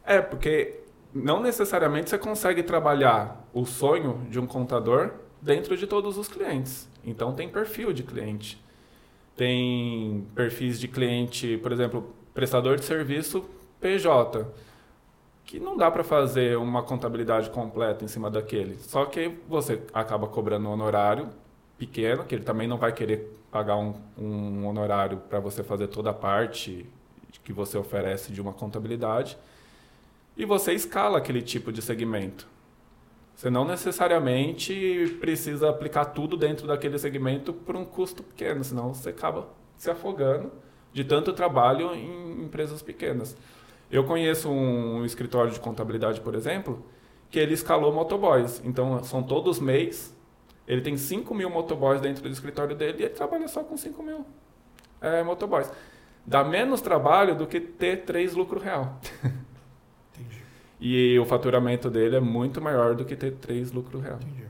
É, 0.04 0.20
porque 0.20 0.83
não 1.14 1.40
necessariamente 1.40 2.10
você 2.10 2.18
consegue 2.18 2.62
trabalhar 2.62 3.48
o 3.54 3.64
sonho 3.64 4.26
de 4.28 4.40
um 4.40 4.46
contador 4.46 5.12
dentro 5.40 5.76
de 5.76 5.86
todos 5.86 6.18
os 6.18 6.26
clientes. 6.26 6.88
Então 7.04 7.32
tem 7.32 7.48
perfil 7.48 7.92
de 7.92 8.02
cliente. 8.02 8.62
Tem 9.36 10.26
perfis 10.34 10.80
de 10.80 10.88
cliente, 10.88 11.56
por 11.58 11.70
exemplo, 11.70 12.14
prestador 12.32 12.76
de 12.76 12.84
serviço 12.84 13.44
PJ, 13.80 14.46
que 15.44 15.60
não 15.60 15.76
dá 15.76 15.90
para 15.90 16.02
fazer 16.02 16.56
uma 16.56 16.82
contabilidade 16.82 17.50
completa 17.50 18.04
em 18.04 18.08
cima 18.08 18.30
daquele. 18.30 18.76
Só 18.76 19.04
que 19.04 19.38
você 19.48 19.82
acaba 19.92 20.26
cobrando 20.26 20.68
um 20.68 20.72
honorário 20.72 21.28
pequeno, 21.78 22.24
que 22.24 22.34
ele 22.34 22.44
também 22.44 22.66
não 22.66 22.78
vai 22.78 22.92
querer 22.92 23.36
pagar 23.50 23.76
um, 23.76 23.94
um 24.16 24.66
honorário 24.66 25.18
para 25.28 25.38
você 25.38 25.62
fazer 25.62 25.88
toda 25.88 26.10
a 26.10 26.14
parte 26.14 26.86
que 27.44 27.52
você 27.52 27.76
oferece 27.76 28.32
de 28.32 28.40
uma 28.40 28.52
contabilidade 28.52 29.36
e 30.36 30.44
você 30.44 30.72
escala 30.72 31.18
aquele 31.18 31.42
tipo 31.42 31.72
de 31.72 31.80
segmento. 31.80 32.48
Você 33.34 33.50
não 33.50 33.64
necessariamente 33.64 35.16
precisa 35.20 35.68
aplicar 35.68 36.06
tudo 36.06 36.36
dentro 36.36 36.66
daquele 36.66 36.98
segmento 36.98 37.52
por 37.52 37.74
um 37.76 37.84
custo 37.84 38.22
pequeno, 38.22 38.62
senão 38.62 38.94
você 38.94 39.10
acaba 39.10 39.48
se 39.76 39.90
afogando 39.90 40.52
de 40.92 41.02
tanto 41.02 41.32
trabalho 41.32 41.92
em 41.94 42.44
empresas 42.44 42.80
pequenas. 42.80 43.36
Eu 43.90 44.04
conheço 44.04 44.48
um 44.48 45.04
escritório 45.04 45.52
de 45.52 45.60
contabilidade, 45.60 46.20
por 46.20 46.34
exemplo, 46.34 46.84
que 47.30 47.38
ele 47.38 47.54
escalou 47.54 47.92
motoboys. 47.92 48.62
Então, 48.64 49.02
são 49.02 49.22
todos 49.22 49.58
mês. 49.58 50.16
Ele 50.66 50.80
tem 50.80 50.96
5 50.96 51.34
mil 51.34 51.50
motoboys 51.50 52.00
dentro 52.00 52.22
do 52.22 52.28
escritório 52.28 52.74
dele 52.74 52.98
e 53.00 53.04
ele 53.04 53.14
trabalha 53.14 53.46
só 53.48 53.62
com 53.62 53.76
5 53.76 54.02
mil 54.02 54.24
é, 55.00 55.22
motoboys. 55.22 55.70
Dá 56.24 56.42
menos 56.42 56.80
trabalho 56.80 57.34
do 57.34 57.46
que 57.46 57.60
ter 57.60 58.04
três 58.04 58.34
lucro 58.34 58.58
real. 58.58 58.98
E 60.86 61.18
o 61.18 61.24
faturamento 61.24 61.88
dele 61.88 62.16
é 62.16 62.20
muito 62.20 62.60
maior 62.60 62.94
do 62.94 63.06
que 63.06 63.16
ter 63.16 63.32
três 63.36 63.72
lucro 63.72 63.98
real. 63.98 64.16
Entendi. 64.16 64.44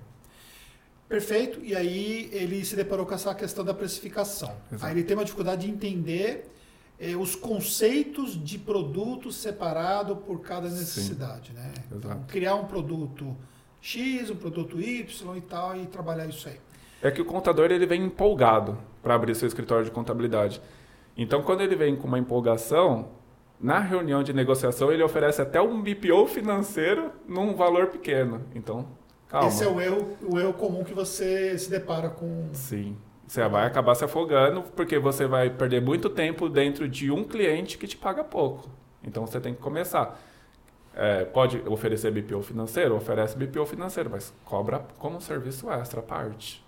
Perfeito. 1.08 1.60
E 1.62 1.76
aí 1.76 2.28
ele 2.32 2.64
se 2.64 2.74
deparou 2.74 3.06
com 3.06 3.14
essa 3.14 3.32
questão 3.36 3.64
da 3.64 3.72
precificação. 3.72 4.52
Exato. 4.72 4.84
Aí 4.84 4.94
ele 4.94 5.04
tem 5.04 5.16
uma 5.16 5.24
dificuldade 5.24 5.64
de 5.64 5.70
entender 5.70 6.50
eh, 6.98 7.14
os 7.14 7.36
conceitos 7.36 8.34
de 8.42 8.58
produto 8.58 9.30
separado 9.30 10.16
por 10.16 10.40
cada 10.40 10.68
necessidade. 10.68 11.52
Sim. 11.52 11.54
Né? 11.54 11.72
Então, 11.92 12.24
criar 12.26 12.56
um 12.56 12.64
produto 12.64 13.36
X, 13.80 14.28
um 14.28 14.34
produto 14.34 14.80
Y 14.80 15.36
e 15.36 15.40
tal, 15.42 15.76
e 15.76 15.86
trabalhar 15.86 16.26
isso 16.26 16.48
aí. 16.48 16.58
É 17.00 17.12
que 17.12 17.22
o 17.22 17.24
contador 17.24 17.70
ele 17.70 17.86
vem 17.86 18.02
empolgado 18.02 18.76
para 19.00 19.14
abrir 19.14 19.36
seu 19.36 19.46
escritório 19.46 19.84
de 19.84 19.92
contabilidade. 19.92 20.60
Então, 21.16 21.44
quando 21.44 21.60
ele 21.60 21.76
vem 21.76 21.94
com 21.94 22.08
uma 22.08 22.18
empolgação, 22.18 23.10
na 23.60 23.78
reunião 23.78 24.22
de 24.22 24.32
negociação 24.32 24.92
ele 24.92 25.02
oferece 25.02 25.40
até 25.40 25.60
um 25.60 25.80
BPO 25.80 26.26
financeiro 26.26 27.10
num 27.26 27.54
valor 27.54 27.86
pequeno. 27.86 28.42
Então, 28.54 28.86
calma. 29.28 29.48
Esse 29.48 29.64
é 29.64 29.68
o 29.68 29.80
erro, 29.80 30.16
o 30.22 30.38
erro 30.38 30.52
comum 30.52 30.84
que 30.84 30.94
você 30.94 31.56
se 31.58 31.70
depara 31.70 32.08
com. 32.08 32.48
Sim. 32.52 32.96
Você 33.26 33.46
vai 33.48 33.66
acabar 33.66 33.94
se 33.94 34.04
afogando 34.04 34.62
porque 34.76 34.98
você 34.98 35.26
vai 35.26 35.48
perder 35.48 35.80
muito 35.80 36.10
tempo 36.10 36.48
dentro 36.48 36.88
de 36.88 37.10
um 37.10 37.24
cliente 37.24 37.78
que 37.78 37.86
te 37.86 37.96
paga 37.96 38.22
pouco. 38.22 38.68
Então 39.02 39.26
você 39.26 39.40
tem 39.40 39.54
que 39.54 39.60
começar. 39.60 40.20
É, 40.94 41.24
pode 41.24 41.60
oferecer 41.66 42.10
BPO 42.10 42.42
financeiro? 42.42 42.94
Oferece 42.94 43.36
BPO 43.36 43.66
financeiro, 43.66 44.10
mas 44.10 44.32
cobra 44.44 44.84
como 44.98 45.16
um 45.16 45.20
serviço 45.20 45.70
extra 45.70 46.00
à 46.00 46.02
parte. 46.02 46.63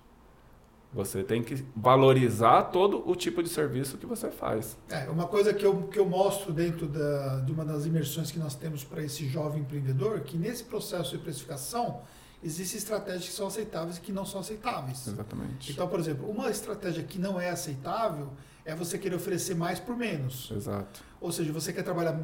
Você 0.93 1.23
tem 1.23 1.43
que 1.43 1.65
valorizar 1.75 2.65
todo 2.65 3.09
o 3.09 3.15
tipo 3.15 3.43
de 3.43 3.49
serviço 3.49 3.99
que 3.99 4.07
você 4.07 4.31
faz. 4.31 4.79
É, 4.89 5.09
uma 5.11 5.27
coisa 5.27 5.53
que 5.53 5.65
eu, 5.65 5.89
que 5.89 5.99
eu 5.99 6.07
mostro 6.07 6.53
dentro 6.53 6.87
da, 6.87 7.41
de 7.41 7.53
uma 7.53 7.65
das 7.65 7.85
imersões 7.85 8.31
que 8.31 8.39
nós 8.39 8.55
temos 8.55 8.83
para 8.83 9.03
esse 9.03 9.27
jovem 9.29 9.61
empreendedor, 9.61 10.21
que 10.21 10.39
nesse 10.39 10.65
processo 10.65 11.17
de 11.17 11.23
precificação, 11.23 12.01
existem 12.43 12.79
estratégias 12.79 13.27
que 13.27 13.33
são 13.33 13.47
aceitáveis 13.47 13.97
e 13.99 14.01
que 14.01 14.13
não 14.13 14.25
são 14.25 14.41
aceitáveis. 14.41 15.07
Exatamente. 15.07 15.73
Então, 15.73 15.89
por 15.89 15.99
exemplo, 15.99 16.31
uma 16.31 16.51
estratégia 16.51 17.03
que 17.03 17.19
não 17.19 17.41
é 17.41 17.51
aceitável 17.51 18.31
é 18.65 18.75
você 18.75 18.99
querer 18.99 19.17
oferecer 19.17 19.55
mais 19.55 19.79
por 19.79 19.97
menos. 19.97 20.51
Exato. 20.55 21.03
Ou 21.21 21.31
seja, 21.31 21.53
você 21.53 21.73
quer 21.73 21.83
trabalhar 21.83 22.19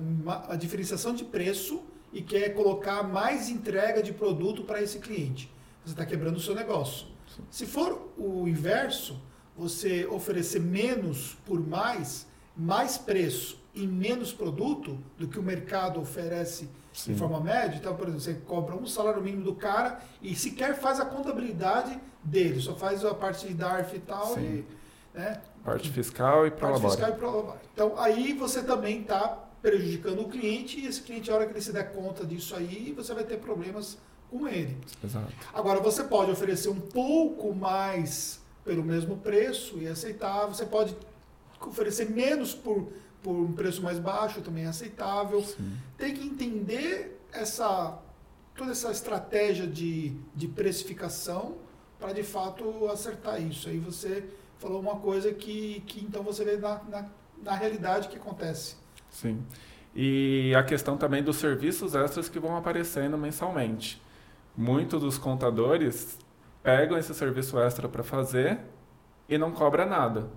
a 0.49 0.57
diferenciação 0.57 1.15
de 1.15 1.25
preço 1.25 1.83
e 2.13 2.21
quer 2.21 2.51
colocar 2.51 3.03
mais 3.03 3.49
entrega 3.49 4.03
de 4.03 4.13
produto 4.13 4.65
para 4.65 4.83
esse 4.83 4.99
cliente. 4.99 5.51
Você 5.85 5.93
está 5.93 6.05
quebrando 6.05 6.37
o 6.37 6.41
seu 6.41 6.55
negócio. 6.55 7.07
Sim. 7.35 7.43
Se 7.51 7.67
for 7.67 8.13
o 8.17 8.47
inverso, 8.47 9.21
você 9.57 10.07
oferecer 10.07 10.61
menos 10.61 11.37
por 11.45 11.61
mais, 11.67 12.27
mais 12.57 12.99
preço 12.99 13.61
e 13.75 13.87
menos 13.87 14.33
produto 14.33 14.99
do 15.17 15.27
que 15.27 15.39
o 15.39 15.43
mercado 15.43 16.01
oferece 16.01 16.69
Sim. 16.93 17.13
de 17.13 17.19
forma 17.19 17.41
média. 17.41 17.77
Então, 17.79 17.97
por 17.97 18.09
exemplo, 18.09 18.21
você 18.21 18.35
cobra 18.35 18.75
um 18.75 18.87
salário 18.87 19.23
mínimo 19.23 19.45
do 19.45 19.55
cara 19.55 20.01
e 20.21 20.35
sequer 20.35 20.75
faz 20.75 21.01
a 21.01 21.07
contabilidade 21.07 21.99
dele, 22.23 22.61
só 22.61 22.75
faz 22.75 23.05
a 23.05 23.15
parte 23.15 23.47
de 23.49 23.55
DARF 23.55 23.97
e 23.97 24.01
tal. 24.01 24.39
E, 24.39 24.65
né? 25.15 25.41
Parte 25.65 25.91
fiscal 25.91 26.47
e 26.47 26.51
prolabore. 26.51 26.83
Parte 26.83 26.97
fiscal 26.97 27.15
e 27.15 27.19
prolabore. 27.19 27.59
Então, 27.73 27.99
aí 27.99 28.33
você 28.33 28.63
também 28.63 29.01
está 29.01 29.49
prejudicando 29.63 30.23
o 30.23 30.29
cliente 30.29 30.81
e 30.81 30.87
esse 30.87 31.01
cliente, 31.03 31.31
a 31.31 31.35
hora 31.35 31.47
que 31.47 31.53
ele 31.53 31.61
se 31.61 31.73
der 31.73 31.93
conta 31.93 32.27
disso 32.27 32.55
aí, 32.55 32.93
você 32.95 33.15
vai 33.15 33.25
ter 33.25 33.39
problemas 33.39 33.97
com 34.33 34.49
ele. 34.49 34.77
Exato. 35.05 35.33
Agora, 35.53 35.79
você 35.81 36.03
pode 36.03 36.31
oferecer 36.31 36.71
um 36.71 36.81
pouco 36.81 37.55
mais 37.55 38.41
pelo 38.65 38.83
mesmo 38.83 39.19
preço 39.19 39.79
e 39.79 39.87
aceitar. 39.87 40.47
Você 40.47 40.65
pode 40.65 40.97
oferecer 41.61 42.11
menos 42.11 42.55
por, 42.55 42.91
por 43.23 43.33
um 43.35 43.53
preço 43.53 43.83
mais 43.83 43.99
baixo, 43.99 44.41
também 44.41 44.65
é 44.65 44.69
aceitável. 44.69 45.43
Sim. 45.43 45.77
Tem 45.99 46.15
que 46.15 46.27
entender 46.27 47.21
essa 47.33 47.99
toda 48.55 48.73
essa 48.73 48.91
estratégia 48.91 49.67
de, 49.67 50.15
de 50.35 50.47
precificação 50.47 51.57
para 51.99 52.13
de 52.13 52.23
fato 52.23 52.87
acertar 52.89 53.41
isso. 53.41 53.69
Aí 53.69 53.79
você 53.79 54.25
falou 54.59 54.81
uma 54.81 54.97
coisa 54.97 55.33
que, 55.33 55.83
que 55.87 56.05
então 56.05 56.23
você 56.23 56.45
vê 56.45 56.57
na, 56.57 56.83
na, 56.85 57.07
na 57.43 57.55
realidade 57.55 58.09
que 58.09 58.17
acontece. 58.17 58.77
Sim. 59.11 59.43
E 59.95 60.55
a 60.55 60.63
questão 60.63 60.97
também 60.97 61.23
dos 61.23 61.37
serviços 61.37 61.95
extras 61.95 62.29
que 62.29 62.39
vão 62.39 62.57
aparecendo 62.57 63.17
mensalmente. 63.17 64.02
Muitos 64.57 65.01
dos 65.01 65.19
contadores 65.19 66.19
pegam 66.63 66.99
esse 66.99 67.15
serviço 67.15 67.59
extra 67.59 67.89
para 67.89 68.03
fazer 68.03 68.61
e 69.29 69.39
não 69.39 69.51
cobra 69.51 69.87
nada. 69.87 70.29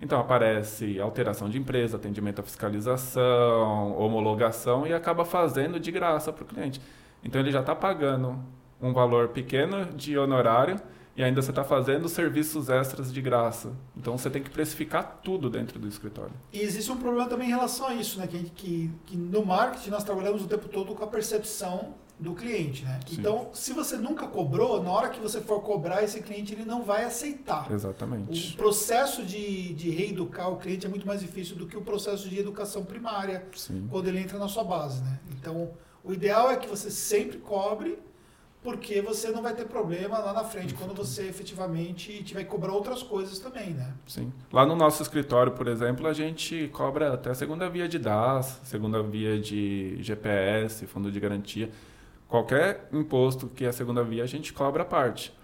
Então 0.00 0.18
aparece 0.18 0.98
alteração 0.98 1.48
de 1.48 1.58
empresa, 1.58 1.96
atendimento 1.96 2.40
à 2.40 2.42
fiscalização, 2.42 3.96
homologação 3.98 4.86
e 4.86 4.94
acaba 4.94 5.24
fazendo 5.24 5.78
de 5.78 5.92
graça 5.92 6.32
para 6.32 6.42
o 6.42 6.46
cliente. 6.46 6.80
Então 7.22 7.40
ele 7.40 7.52
já 7.52 7.60
está 7.60 7.76
pagando 7.76 8.38
um 8.80 8.92
valor 8.92 9.28
pequeno 9.28 9.84
de 9.92 10.16
honorário 10.18 10.80
e 11.14 11.22
ainda 11.22 11.42
você 11.42 11.50
está 11.50 11.62
fazendo 11.62 12.08
serviços 12.08 12.70
extras 12.70 13.12
de 13.12 13.20
graça. 13.20 13.72
Então 13.94 14.16
você 14.16 14.30
tem 14.30 14.42
que 14.42 14.48
precificar 14.48 15.20
tudo 15.22 15.50
dentro 15.50 15.78
do 15.78 15.86
escritório. 15.86 16.32
E 16.50 16.60
existe 16.60 16.90
um 16.90 16.96
problema 16.96 17.28
também 17.28 17.48
em 17.48 17.50
relação 17.50 17.86
a 17.86 17.94
isso, 17.94 18.18
né? 18.18 18.26
Que, 18.26 18.44
que, 18.50 18.90
que 19.04 19.16
no 19.18 19.44
marketing 19.44 19.90
nós 19.90 20.02
trabalhamos 20.02 20.42
o 20.42 20.48
tempo 20.48 20.66
todo 20.68 20.94
com 20.94 21.04
a 21.04 21.08
percepção 21.08 21.94
do 22.20 22.34
cliente, 22.34 22.84
né? 22.84 23.00
Sim. 23.06 23.16
Então, 23.18 23.48
se 23.54 23.72
você 23.72 23.96
nunca 23.96 24.26
cobrou, 24.26 24.82
na 24.82 24.90
hora 24.90 25.08
que 25.08 25.18
você 25.18 25.40
for 25.40 25.62
cobrar, 25.62 26.02
esse 26.02 26.20
cliente 26.20 26.52
ele 26.52 26.66
não 26.66 26.82
vai 26.82 27.04
aceitar. 27.04 27.70
Exatamente. 27.72 28.52
O 28.52 28.56
processo 28.56 29.24
de, 29.24 29.72
de 29.72 29.90
reeducar 29.90 30.50
o 30.50 30.56
cliente 30.58 30.84
é 30.84 30.88
muito 30.88 31.06
mais 31.06 31.20
difícil 31.20 31.56
do 31.56 31.66
que 31.66 31.76
o 31.76 31.80
processo 31.80 32.28
de 32.28 32.38
educação 32.38 32.84
primária, 32.84 33.46
Sim. 33.56 33.88
quando 33.90 34.06
ele 34.06 34.20
entra 34.20 34.38
na 34.38 34.48
sua 34.48 34.62
base, 34.62 35.02
né? 35.02 35.18
Então, 35.32 35.70
o 36.04 36.12
ideal 36.12 36.50
é 36.50 36.56
que 36.56 36.68
você 36.68 36.90
sempre 36.90 37.38
cobre 37.38 37.98
porque 38.62 39.00
você 39.00 39.30
não 39.30 39.40
vai 39.40 39.54
ter 39.54 39.64
problema 39.64 40.18
lá 40.18 40.34
na 40.34 40.44
frente 40.44 40.74
quando 40.74 40.94
você 40.94 41.26
efetivamente 41.26 42.22
tiver 42.22 42.44
que 42.44 42.50
cobrar 42.50 42.74
outras 42.74 43.02
coisas 43.02 43.38
também, 43.38 43.70
né? 43.70 43.94
Sim. 44.06 44.30
Lá 44.52 44.66
no 44.66 44.76
nosso 44.76 45.02
escritório, 45.02 45.52
por 45.52 45.66
exemplo, 45.66 46.06
a 46.06 46.12
gente 46.12 46.68
cobra 46.68 47.14
até 47.14 47.30
a 47.30 47.34
segunda 47.34 47.70
via 47.70 47.88
de 47.88 47.98
DAS, 47.98 48.60
segunda 48.64 49.02
via 49.02 49.40
de 49.40 49.96
GPS, 50.02 50.86
fundo 50.86 51.10
de 51.10 51.18
garantia. 51.18 51.70
Qualquer 52.30 52.88
imposto 52.92 53.48
que 53.48 53.64
é 53.64 53.68
a 53.68 53.72
segunda 53.72 54.04
via, 54.04 54.22
a 54.22 54.26
gente 54.26 54.52
cobra 54.52 54.82
a 54.84 54.86
parte. 54.86 55.36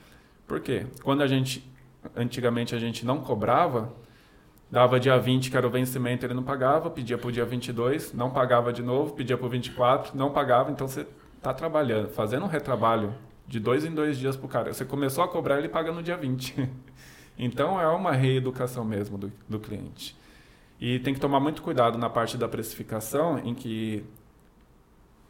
Por 0.47 0.61
quê? 0.61 0.87
Quando 1.02 1.21
a 1.21 1.26
gente, 1.26 1.69
antigamente 2.14 2.76
a 2.76 2.78
gente 2.78 3.05
não 3.05 3.21
cobrava, 3.21 3.93
dava 4.71 5.00
dia 5.00 5.19
20, 5.19 5.50
que 5.50 5.57
era 5.57 5.66
o 5.66 5.71
vencimento, 5.71 6.25
ele 6.25 6.33
não 6.33 6.45
pagava, 6.45 6.88
pedia 6.88 7.19
para 7.19 7.26
o 7.26 7.33
dia 7.33 7.45
22, 7.45 8.12
não 8.12 8.31
pagava 8.31 8.73
de 8.73 8.85
novo, 8.85 9.14
pedia 9.14 9.37
para 9.37 9.47
o 9.47 9.50
24, 9.50 10.16
não 10.16 10.31
pagava, 10.31 10.71
então 10.71 10.87
você 10.87 11.05
está 11.37 11.52
trabalhando, 11.52 12.09
fazendo 12.11 12.45
um 12.45 12.49
retrabalho 12.49 13.12
de 13.49 13.59
dois 13.59 13.85
em 13.85 13.93
dois 13.93 14.16
dias 14.16 14.37
para 14.37 14.47
o 14.47 14.49
cara. 14.49 14.73
Você 14.73 14.85
começou 14.85 15.25
a 15.25 15.28
cobrar, 15.28 15.59
ele 15.59 15.69
paga 15.69 15.90
no 15.90 16.05
dia 16.05 16.16
20. 16.16 16.71
então 17.37 17.81
é 17.81 17.88
uma 17.88 18.12
reeducação 18.12 18.85
mesmo 18.85 19.19
do, 19.19 19.33
do 19.49 19.59
cliente. 19.59 20.16
E 20.81 21.00
tem 21.00 21.12
que 21.12 21.19
tomar 21.19 21.40
muito 21.40 21.62
cuidado 21.62 21.99
na 21.99 22.09
parte 22.09 22.37
da 22.37 22.47
precificação, 22.47 23.40
em 23.40 23.55
que 23.55 24.05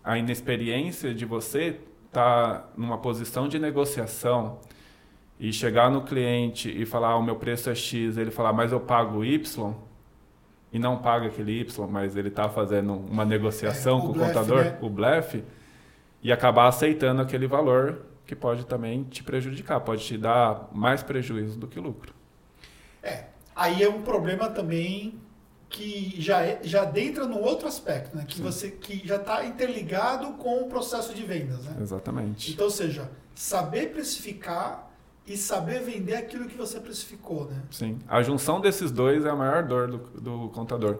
a 0.07 0.17
inexperiência 0.17 1.13
de 1.13 1.25
você 1.25 1.81
tá 2.13 2.69
numa 2.77 2.97
posição 2.97 3.49
de 3.49 3.59
negociação 3.59 4.61
e 5.39 5.53
chegar 5.53 5.91
no 5.91 6.03
cliente 6.03 6.71
e 6.71 6.87
falar 6.87 7.09
ah, 7.09 7.17
o 7.17 7.23
meu 7.23 7.35
preço 7.35 7.69
é 7.69 7.75
X, 7.75 8.17
ele 8.17 8.31
falar 8.31 8.53
mas 8.53 8.71
eu 8.71 8.79
pago 8.79 9.25
Y 9.25 9.75
e 10.73 10.79
não 10.79 10.99
paga 10.99 11.27
aquele 11.27 11.61
Y, 11.61 11.89
mas 11.89 12.17
ele 12.17 12.29
está 12.29 12.49
fazendo 12.49 12.95
uma 12.95 13.25
negociação 13.25 13.99
é, 13.99 14.01
com 14.03 14.09
o 14.11 14.15
contador, 14.15 14.65
né? 14.65 14.79
o 14.81 14.89
blefe, 14.89 15.43
e 16.23 16.31
acabar 16.31 16.69
aceitando 16.69 17.21
aquele 17.21 17.49
valor 17.49 18.03
que 18.25 18.37
pode 18.37 18.65
também 18.65 19.03
te 19.05 19.25
prejudicar, 19.25 19.81
pode 19.81 20.05
te 20.05 20.17
dar 20.17 20.69
mais 20.73 21.03
prejuízo 21.03 21.59
do 21.59 21.67
que 21.67 21.81
lucro. 21.81 22.15
É, 23.03 23.25
aí 23.55 23.83
é 23.83 23.89
um 23.89 24.03
problema 24.03 24.51
também 24.51 25.21
que 25.69 26.15
já, 26.21 26.43
é, 26.43 26.61
já 26.63 26.83
adentra 26.83 27.27
no 27.27 27.39
outro 27.41 27.67
aspecto, 27.67 28.17
né? 28.17 28.25
que, 28.27 28.41
você, 28.41 28.71
que 28.71 29.07
já 29.07 29.17
está 29.17 29.45
interligado 29.45 30.35
com 30.35 30.63
o 30.63 30.69
processo 30.69 31.13
de 31.13 31.23
vendas. 31.23 31.65
Né? 31.65 31.77
Exatamente. 31.81 32.53
Então, 32.53 32.67
ou 32.67 32.71
seja, 32.71 33.11
saber 33.35 33.93
precificar 33.93 34.91
e 35.27 35.37
saber 35.37 35.81
vender 35.81 36.15
aquilo 36.15 36.47
que 36.47 36.57
você 36.57 36.79
precificou. 36.79 37.47
Né? 37.47 37.63
Sim, 37.71 37.99
a 38.07 38.23
junção 38.23 38.61
desses 38.61 38.93
dois 38.93 39.25
é 39.25 39.31
a 39.31 39.37
maior 39.37 39.65
dor 39.65 39.89
do, 39.89 39.99
do 40.21 40.49
contador. 40.51 40.99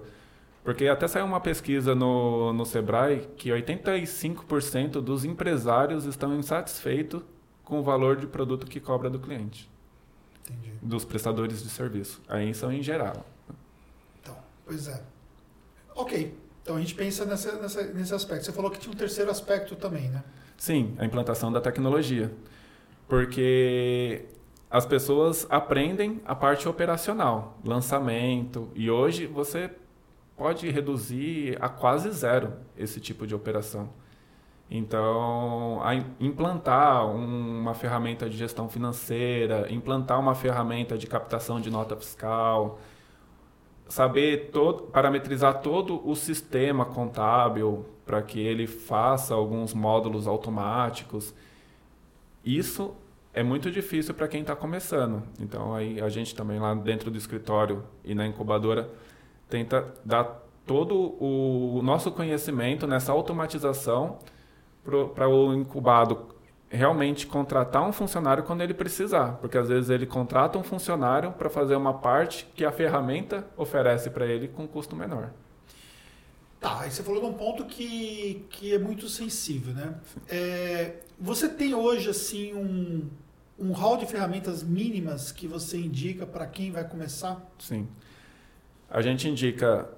Porque 0.65 0.89
até 0.89 1.07
saiu 1.07 1.27
uma 1.27 1.41
pesquisa 1.41 1.95
no, 1.95 2.53
no 2.53 2.67
Sebrae 2.67 3.29
que 3.37 3.51
85% 3.51 5.01
dos 5.01 5.25
empresários 5.25 6.07
estão 6.07 6.37
insatisfeitos 6.37 7.23
com 7.63 7.79
o 7.79 7.83
valor 7.85 8.17
de 8.17 8.27
produto 8.27 8.67
que 8.67 8.81
cobra 8.81 9.09
do 9.09 9.21
cliente. 9.21 9.71
Entendi. 10.45 10.73
Dos 10.83 11.05
prestadores 11.05 11.63
de 11.63 11.69
serviço. 11.69 12.21
Aí 12.29 12.53
são 12.53 12.73
em 12.73 12.83
geral. 12.83 13.25
Pois 14.67 14.89
é. 14.89 15.01
Ok. 15.95 16.37
Então 16.61 16.75
a 16.77 16.81
gente 16.81 16.95
pensa 16.97 17.25
nessa, 17.25 17.53
nessa, 17.53 17.83
nesse 17.85 18.13
aspecto. 18.13 18.45
Você 18.45 18.53
falou 18.53 18.71
que 18.71 18.79
tinha 18.79 18.93
um 18.93 18.97
terceiro 18.97 19.31
aspecto 19.31 19.77
também, 19.77 20.09
né? 20.09 20.25
Sim, 20.59 20.95
a 20.99 21.05
implantação 21.05 21.53
da 21.53 21.61
tecnologia. 21.61 22.33
Porque 23.09 24.25
as 24.69 24.85
pessoas 24.85 25.47
aprendem 25.49 26.21
a 26.25 26.35
parte 26.35 26.69
operacional, 26.69 27.57
lançamento, 27.65 28.69
e 28.75 28.91
hoje 28.91 29.27
você 29.27 29.71
pode 30.37 30.69
reduzir 30.69 31.57
a 31.61 31.69
quase 31.69 32.11
zero 32.11 32.53
esse 32.77 33.01
tipo 33.01 33.27
de 33.27 33.35
operação. 33.35 33.89
Então, 34.69 35.81
implantar 36.19 37.09
uma 37.09 37.75
ferramenta 37.75 38.29
de 38.29 38.37
gestão 38.37 38.69
financeira, 38.69 39.73
implantar 39.73 40.19
uma 40.19 40.35
ferramenta 40.35 40.99
de 40.99 41.07
captação 41.07 41.61
de 41.61 41.71
nota 41.71 41.95
fiscal, 41.97 42.81
saber 43.89 44.51
todo, 44.51 44.85
parametrizar 44.85 45.61
todo 45.61 46.07
o 46.09 46.15
sistema 46.15 46.85
contábil 46.85 47.87
para 48.05 48.23
que 48.23 48.41
ele 48.41 48.67
faça 48.67 49.35
alguns 49.35 49.75
módulos 49.75 50.27
automáticos. 50.27 51.35
Isso 52.45 52.95
é 53.33 53.43
muito 53.43 53.71
difícil 53.71 54.15
para 54.15 54.29
quem 54.29 54.41
está 54.41 54.57
começando. 54.57 55.23
Então, 55.41 55.75
aí 55.75 56.01
a 56.01 56.09
gente 56.09 56.35
também 56.35 56.59
lá 56.59 56.75
dentro 56.75 57.11
do 57.11 57.19
escritório 57.19 57.85
e 58.05 58.15
na 58.15 58.27
incubadora 58.27 58.89
tenta 59.49 59.95
dar 60.05 60.43
todo 60.67 61.17
o 61.21 61.81
nosso 61.83 62.11
conhecimento 62.11 62.87
nessa 62.87 63.13
automatização 63.13 64.19
para 65.15 65.29
o 65.29 65.55
incubado 65.55 66.36
realmente 66.69 67.27
contratar 67.27 67.87
um 67.89 67.93
funcionário 67.93 68.43
quando 68.43 68.61
ele 68.61 68.75
precisar, 68.75 69.33
porque 69.41 69.57
às 69.57 69.69
vezes 69.69 69.89
ele 69.91 70.07
contrata 70.07 70.59
um 70.59 70.63
funcionário 70.63 71.33
para 71.33 71.49
fazer 71.49 71.77
uma 71.77 71.95
parte 71.95 72.47
que 72.55 72.65
a 72.65 72.73
ferramenta 72.73 73.47
oferece 73.57 74.11
para 74.11 74.27
ele 74.27 74.49
com 74.49 74.67
custo 74.67 74.97
menor. 74.97 75.31
Tá, 76.61 76.81
aí 76.81 76.91
você 76.91 77.03
falou 77.03 77.21
de 77.21 77.27
um 77.27 77.35
ponto 77.35 77.65
que, 77.67 78.45
que 78.51 78.75
é 78.75 78.79
muito 78.79 79.09
sensível, 79.09 79.75
né? 79.75 79.95
É, 80.29 80.97
você 81.19 81.49
tem 81.49 81.75
hoje, 81.75 82.11
assim, 82.11 82.55
um, 82.55 83.09
um 83.59 83.73
hall 83.73 83.97
de 83.97 84.07
ferramentas 84.07 84.63
mínimas 84.63 85.31
que 85.31 85.47
você 85.47 85.79
indica 85.79 86.27
para 86.27 86.47
quem 86.47 86.71
vai 86.71 86.83
começar? 86.83 87.41
Sim. 87.59 87.87
A 88.91 89.03
gente 89.03 89.29
indica 89.29 89.89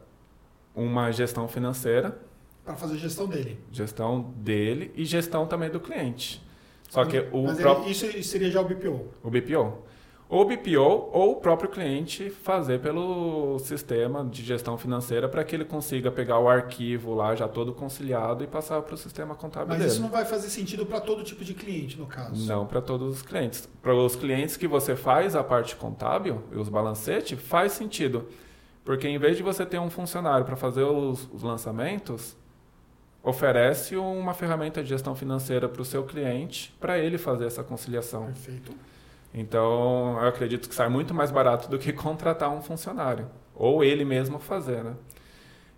uma 0.74 1.10
gestão 1.10 1.48
financeira. 1.48 2.20
Para 2.64 2.76
fazer 2.76 2.98
gestão 2.98 3.26
dele. 3.26 3.58
Gestão 3.72 4.34
dele 4.36 4.92
e 4.94 5.04
gestão 5.04 5.46
também 5.46 5.70
do 5.70 5.80
cliente. 5.80 6.46
Só 6.88 7.04
que 7.04 7.18
o 7.32 7.44
Mas 7.44 7.58
próprio... 7.58 7.90
isso 7.90 8.22
seria 8.22 8.50
já 8.50 8.60
o 8.60 8.64
BPO? 8.64 9.06
O 9.22 9.30
BPO. 9.30 9.88
Ou 10.30 10.42
o 10.42 10.44
BPO 10.44 11.08
ou 11.10 11.32
o 11.32 11.36
próprio 11.36 11.70
cliente 11.70 12.28
fazer 12.28 12.80
pelo 12.80 13.58
sistema 13.60 14.22
de 14.22 14.42
gestão 14.42 14.76
financeira 14.76 15.26
para 15.26 15.42
que 15.42 15.56
ele 15.56 15.64
consiga 15.64 16.10
pegar 16.10 16.38
o 16.38 16.46
arquivo 16.48 17.14
lá 17.14 17.34
já 17.34 17.48
todo 17.48 17.72
conciliado 17.72 18.44
e 18.44 18.46
passar 18.46 18.82
para 18.82 18.94
o 18.94 18.98
sistema 18.98 19.34
contábil 19.34 19.68
Mas 19.68 19.78
dele. 19.78 19.90
isso 19.90 20.02
não 20.02 20.10
vai 20.10 20.26
fazer 20.26 20.50
sentido 20.50 20.84
para 20.84 21.00
todo 21.00 21.24
tipo 21.24 21.42
de 21.42 21.54
cliente, 21.54 21.98
no 21.98 22.06
caso? 22.06 22.46
Não 22.46 22.66
para 22.66 22.82
todos 22.82 23.16
os 23.16 23.22
clientes. 23.22 23.66
Para 23.80 23.94
os 23.94 24.16
clientes 24.16 24.54
que 24.58 24.68
você 24.68 24.94
faz 24.94 25.34
a 25.34 25.42
parte 25.42 25.74
contábil 25.76 26.42
e 26.52 26.58
os 26.58 26.68
balancetes, 26.68 27.40
faz 27.40 27.72
sentido. 27.72 28.26
Porque 28.84 29.08
em 29.08 29.18
vez 29.18 29.34
de 29.36 29.42
você 29.42 29.64
ter 29.64 29.78
um 29.78 29.88
funcionário 29.88 30.44
para 30.44 30.56
fazer 30.56 30.82
os, 30.82 31.26
os 31.32 31.42
lançamentos, 31.42 32.36
oferece 33.28 33.94
uma 33.96 34.32
ferramenta 34.32 34.82
de 34.82 34.88
gestão 34.88 35.14
financeira 35.14 35.68
para 35.68 35.82
o 35.82 35.84
seu 35.84 36.04
cliente 36.04 36.74
para 36.80 36.98
ele 36.98 37.18
fazer 37.18 37.46
essa 37.46 37.62
conciliação. 37.62 38.26
Perfeito. 38.26 38.72
Então, 39.34 40.18
eu 40.20 40.28
acredito 40.28 40.68
que 40.68 40.74
sai 40.74 40.88
muito 40.88 41.12
mais 41.12 41.30
barato 41.30 41.68
do 41.68 41.78
que 41.78 41.92
contratar 41.94 42.50
um 42.50 42.62
funcionário 42.62 43.28
ou 43.54 43.84
ele 43.84 44.04
mesmo 44.04 44.38
fazer, 44.38 44.82
né? 44.82 44.94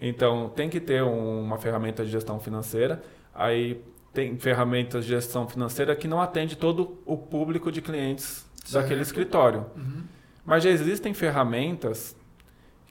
Então, 0.00 0.48
tem 0.50 0.68
que 0.70 0.80
ter 0.80 1.02
um, 1.02 1.42
uma 1.42 1.58
ferramenta 1.58 2.04
de 2.04 2.10
gestão 2.10 2.38
financeira. 2.38 3.02
Aí 3.34 3.82
tem 4.14 4.38
ferramentas 4.38 5.04
de 5.04 5.10
gestão 5.10 5.48
financeira 5.48 5.94
que 5.96 6.08
não 6.08 6.20
atende 6.20 6.56
todo 6.56 6.98
o 7.04 7.16
público 7.16 7.70
de 7.70 7.82
clientes 7.82 8.46
Certo. 8.64 8.82
daquele 8.82 9.02
escritório. 9.02 9.66
Uhum. 9.76 10.02
Mas 10.44 10.62
já 10.62 10.70
existem 10.70 11.12
ferramentas 11.12 12.16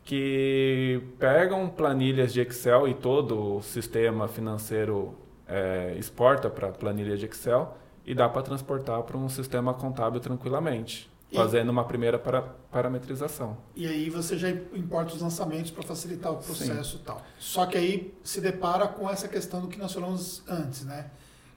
que 0.09 1.01
pegam 1.19 1.69
planilhas 1.69 2.33
de 2.33 2.41
Excel 2.41 2.87
e 2.87 2.95
todo 2.95 3.57
o 3.57 3.61
sistema 3.61 4.27
financeiro 4.27 5.15
é, 5.47 5.95
exporta 5.99 6.49
para 6.49 6.69
planilha 6.69 7.15
de 7.15 7.27
Excel 7.27 7.77
e 8.03 8.15
dá 8.15 8.27
para 8.27 8.41
transportar 8.41 9.03
para 9.03 9.15
um 9.15 9.29
sistema 9.29 9.71
contábil 9.71 10.19
tranquilamente, 10.19 11.07
E- 11.31 11.35
fazendo 11.35 11.69
uma 11.69 11.83
primeira 11.85 12.17
para, 12.17 12.41
parametrização. 12.71 13.55
E 13.75 13.85
aí 13.85 14.09
você 14.09 14.35
já 14.35 14.49
importa 14.49 15.13
os 15.13 15.21
lançamentos 15.21 15.69
para 15.69 15.83
facilitar 15.83 16.31
o 16.31 16.37
processo 16.37 16.95
e 16.97 16.99
tal. 17.05 17.21
Só 17.37 17.67
que 17.67 17.77
aí 17.77 18.11
se 18.23 18.41
depara 18.41 18.87
com 18.87 19.07
essa 19.07 19.27
questão 19.27 19.61
do 19.61 19.67
que 19.67 19.77
nós 19.77 19.93
falamos 19.93 20.41
antes, 20.47 20.85
né? 20.85 21.11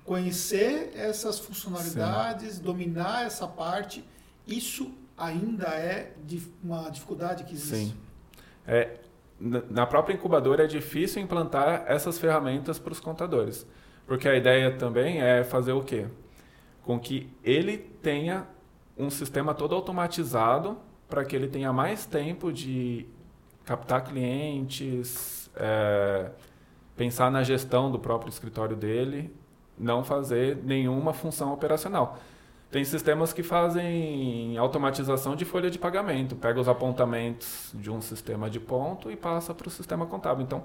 Conhecer 0.05 0.93
essas 0.95 1.39
funcionalidades, 1.39 2.59
dominar 2.59 3.25
essa 3.25 3.47
parte, 3.47 4.05
isso 4.47 4.93
ainda 5.17 5.69
é 5.69 6.13
uma 6.63 6.91
dificuldade 6.91 7.45
que 7.45 7.55
existe. 7.55 7.87
Sim. 7.93 8.12
É, 8.67 8.97
na- 9.41 9.87
própria 9.87 10.15
incubadora 10.15 10.65
é 10.65 10.67
difícil 10.67 11.23
implantar 11.23 11.85
essas 11.87 12.19
ferramentas 12.19 12.79
para 12.79 12.93
os 12.93 13.01
contadores, 13.01 13.67
porque 14.07 14.29
a 14.29 14.37
ideia 14.37 14.71
também 14.77 15.21
é 15.21 15.43
fazer 15.43 15.73
o 15.73 15.83
quê? 15.83 16.07
Com 16.83 16.99
que 16.99 17.29
ele 17.43 17.79
tenha 17.79 18.47
um 18.97 19.11
sistema 19.11 19.55
todo 19.55 19.75
automatizado 19.75 20.77
para 21.09 21.25
que 21.25 21.35
ele 21.37 21.49
tenha 21.49 21.73
mais 21.73 22.07
tempo 22.07 22.53
de 22.53 23.07
captar 23.65 24.05
clientes, 24.05 25.51
é, 25.57 26.31
pensar 26.97 27.31
na 27.31 27.43
gestão 27.43 27.91
do 27.91 27.99
próprio 27.99 28.29
escritório 28.31 28.77
dele, 28.77 29.35
não 29.79 30.05
fazer 30.05 30.57
nenhuma 30.65 31.13
função 31.13 31.53
operacional. 31.53 32.19
Tem 32.73 32.87
sistemas 32.87 33.35
que 33.35 33.43
fazem 33.43 34.57
automatização 34.57 35.37
de 35.37 35.45
folha 35.45 35.71
de 35.71 35.79
pagamento, 35.79 36.35
pega 36.35 36.59
os 36.59 36.67
apontamentos 36.67 37.71
de 37.75 37.91
um 37.91 38.01
sistema 38.01 38.49
de 38.49 38.59
ponto 38.59 39.11
e 39.11 39.17
passa 39.17 39.53
para 39.53 39.69
o 39.69 39.71
sistema 39.71 40.07
contábil. 40.07 40.43
Então, 40.43 40.65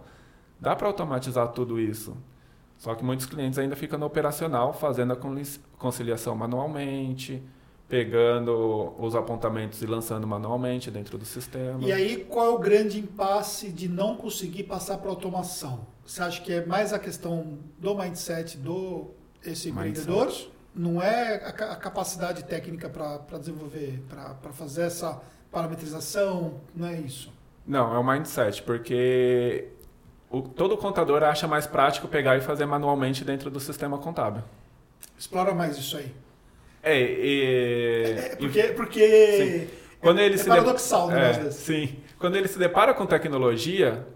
dá 0.57 0.73
para 0.73 0.87
automatizar 0.87 1.49
tudo 1.49 1.77
isso. 1.77 2.15
Só 2.77 2.95
que 2.95 3.03
muitos 3.03 3.25
clientes 3.25 3.59
ainda 3.59 3.75
ficam 3.75 3.99
no 3.99 4.05
operacional, 4.05 4.71
fazendo 4.71 5.11
a 5.11 5.17
conciliação 5.77 6.33
manualmente, 6.33 7.43
pegando 7.89 8.95
os 8.97 9.13
apontamentos 9.13 9.81
e 9.81 9.85
lançando 9.85 10.25
manualmente 10.25 10.89
dentro 10.89 11.17
do 11.17 11.25
sistema. 11.25 11.83
E 11.83 11.91
aí, 11.91 12.23
qual 12.23 12.45
é 12.45 12.49
o 12.51 12.57
grande 12.57 12.99
impasse 12.99 13.67
de 13.67 13.89
não 13.89 14.15
conseguir 14.15 14.63
passar 14.63 14.99
para 14.99 15.09
automação? 15.09 15.85
Você 16.05 16.23
acha 16.23 16.41
que 16.41 16.53
é 16.53 16.65
mais 16.65 16.93
a 16.93 16.99
questão 16.99 17.57
do 17.77 17.93
mindset 17.95 18.57
do 18.57 19.07
esse 19.43 19.73
Mindset. 19.73 20.09
empreendedor? 20.09 20.56
Não 20.77 21.01
é 21.01 21.35
a, 21.35 21.51
ca- 21.51 21.71
a 21.73 21.75
capacidade 21.75 22.43
técnica 22.45 22.89
para 22.89 23.37
desenvolver, 23.39 24.03
para 24.09 24.53
fazer 24.53 24.83
essa 24.83 25.21
parametrização? 25.51 26.61
Não 26.75 26.87
é 26.87 26.99
isso? 26.99 27.33
Não, 27.65 27.93
é 27.93 27.99
o 27.99 28.03
mindset, 28.03 28.63
porque 28.63 29.67
o, 30.29 30.41
todo 30.41 30.77
contador 30.77 31.23
acha 31.23 31.47
mais 31.47 31.67
prático 31.67 32.07
pegar 32.07 32.37
e 32.37 32.41
fazer 32.41 32.65
manualmente 32.65 33.25
dentro 33.25 33.49
do 33.51 33.59
sistema 33.59 33.97
contábil. 33.97 34.43
Explora 35.17 35.53
mais 35.53 35.77
isso 35.77 35.97
aí. 35.97 36.13
É, 36.83 36.99
e, 37.01 38.29
É 38.31 38.35
porque, 38.35 38.63
porque 38.75 39.67
Quando 39.99 40.19
ele 40.19 40.37
é 40.37 40.37
se 40.37 40.49
de- 40.49 40.49
paradoxal 40.49 41.07
um 41.09 41.11
É, 41.11 41.15
negócio 41.15 41.43
desse. 41.43 41.65
sim. 41.65 41.99
Quando 42.19 42.35
ele 42.35 42.47
se 42.47 42.57
depara 42.59 42.93
com 42.93 43.05
tecnologia, 43.05 44.07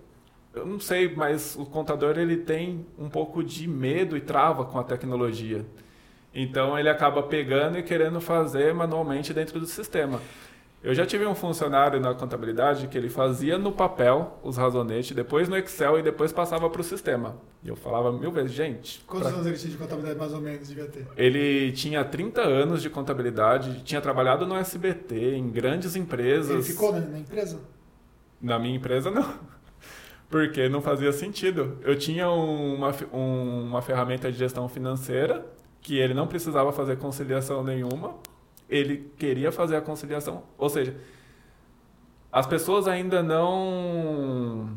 eu 0.53 0.65
não 0.65 0.79
sei, 0.79 1.13
mas 1.15 1.55
o 1.55 1.65
contador 1.65 2.17
ele 2.19 2.37
tem 2.37 2.85
um 2.97 3.09
pouco 3.09 3.43
de 3.43 3.67
medo 3.67 4.17
e 4.17 4.21
trava 4.21 4.65
com 4.65 4.79
a 4.79 4.83
tecnologia. 4.83 5.65
Então 6.33 6.77
ele 6.79 6.89
acaba 6.89 7.21
pegando 7.23 7.77
e 7.77 7.83
querendo 7.83 8.21
fazer 8.21 8.73
manualmente 8.73 9.33
dentro 9.33 9.59
do 9.59 9.65
sistema. 9.65 10.21
Eu 10.83 10.95
já 10.95 11.05
tive 11.05 11.27
um 11.27 11.35
funcionário 11.35 11.99
na 11.99 12.11
contabilidade 12.15 12.87
que 12.87 12.97
ele 12.97 13.07
fazia 13.09 13.55
no 13.55 13.71
papel 13.71 14.39
os 14.41 14.57
razonetes, 14.57 15.11
depois 15.11 15.47
no 15.47 15.55
Excel 15.55 15.99
e 15.99 16.01
depois 16.01 16.31
passava 16.33 16.67
para 16.71 16.81
o 16.81 16.83
sistema. 16.83 17.35
E 17.63 17.69
eu 17.69 17.75
falava 17.75 18.11
mil 18.11 18.31
vezes, 18.31 18.51
gente. 18.53 18.99
Quantos 19.05 19.27
pra- 19.27 19.35
anos 19.37 19.45
ele 19.47 19.57
tinha 19.57 19.71
de 19.73 19.77
contabilidade 19.77 20.17
mais 20.17 20.33
ou 20.33 20.41
menos 20.41 20.67
devia 20.67 20.85
ter? 20.85 21.05
Ele 21.15 21.71
tinha 21.73 22.03
30 22.03 22.41
anos 22.41 22.81
de 22.81 22.89
contabilidade, 22.89 23.83
tinha 23.83 24.01
trabalhado 24.01 24.47
no 24.47 24.55
SBT, 24.55 25.35
em 25.35 25.51
grandes 25.51 25.95
empresas. 25.95 26.49
Ele 26.49 26.63
ficou 26.63 26.93
na, 26.93 27.19
empresa? 27.19 27.59
Na 28.41 28.57
minha 28.57 28.75
empresa, 28.75 29.11
não. 29.11 29.31
Porque 30.31 30.67
não 30.67 30.81
fazia 30.81 31.11
sentido. 31.11 31.77
Eu 31.83 31.95
tinha 31.95 32.27
uma, 32.29 32.91
um- 33.13 33.63
uma 33.67 33.81
ferramenta 33.83 34.31
de 34.31 34.37
gestão 34.39 34.67
financeira 34.67 35.45
que 35.81 35.97
ele 35.97 36.13
não 36.13 36.27
precisava 36.27 36.71
fazer 36.71 36.97
conciliação 36.97 37.63
nenhuma. 37.63 38.15
Ele 38.69 39.11
queria 39.17 39.51
fazer 39.51 39.75
a 39.75 39.81
conciliação. 39.81 40.43
Ou 40.57 40.69
seja, 40.69 40.95
as 42.31 42.45
pessoas 42.47 42.87
ainda 42.87 43.21
não 43.21 44.69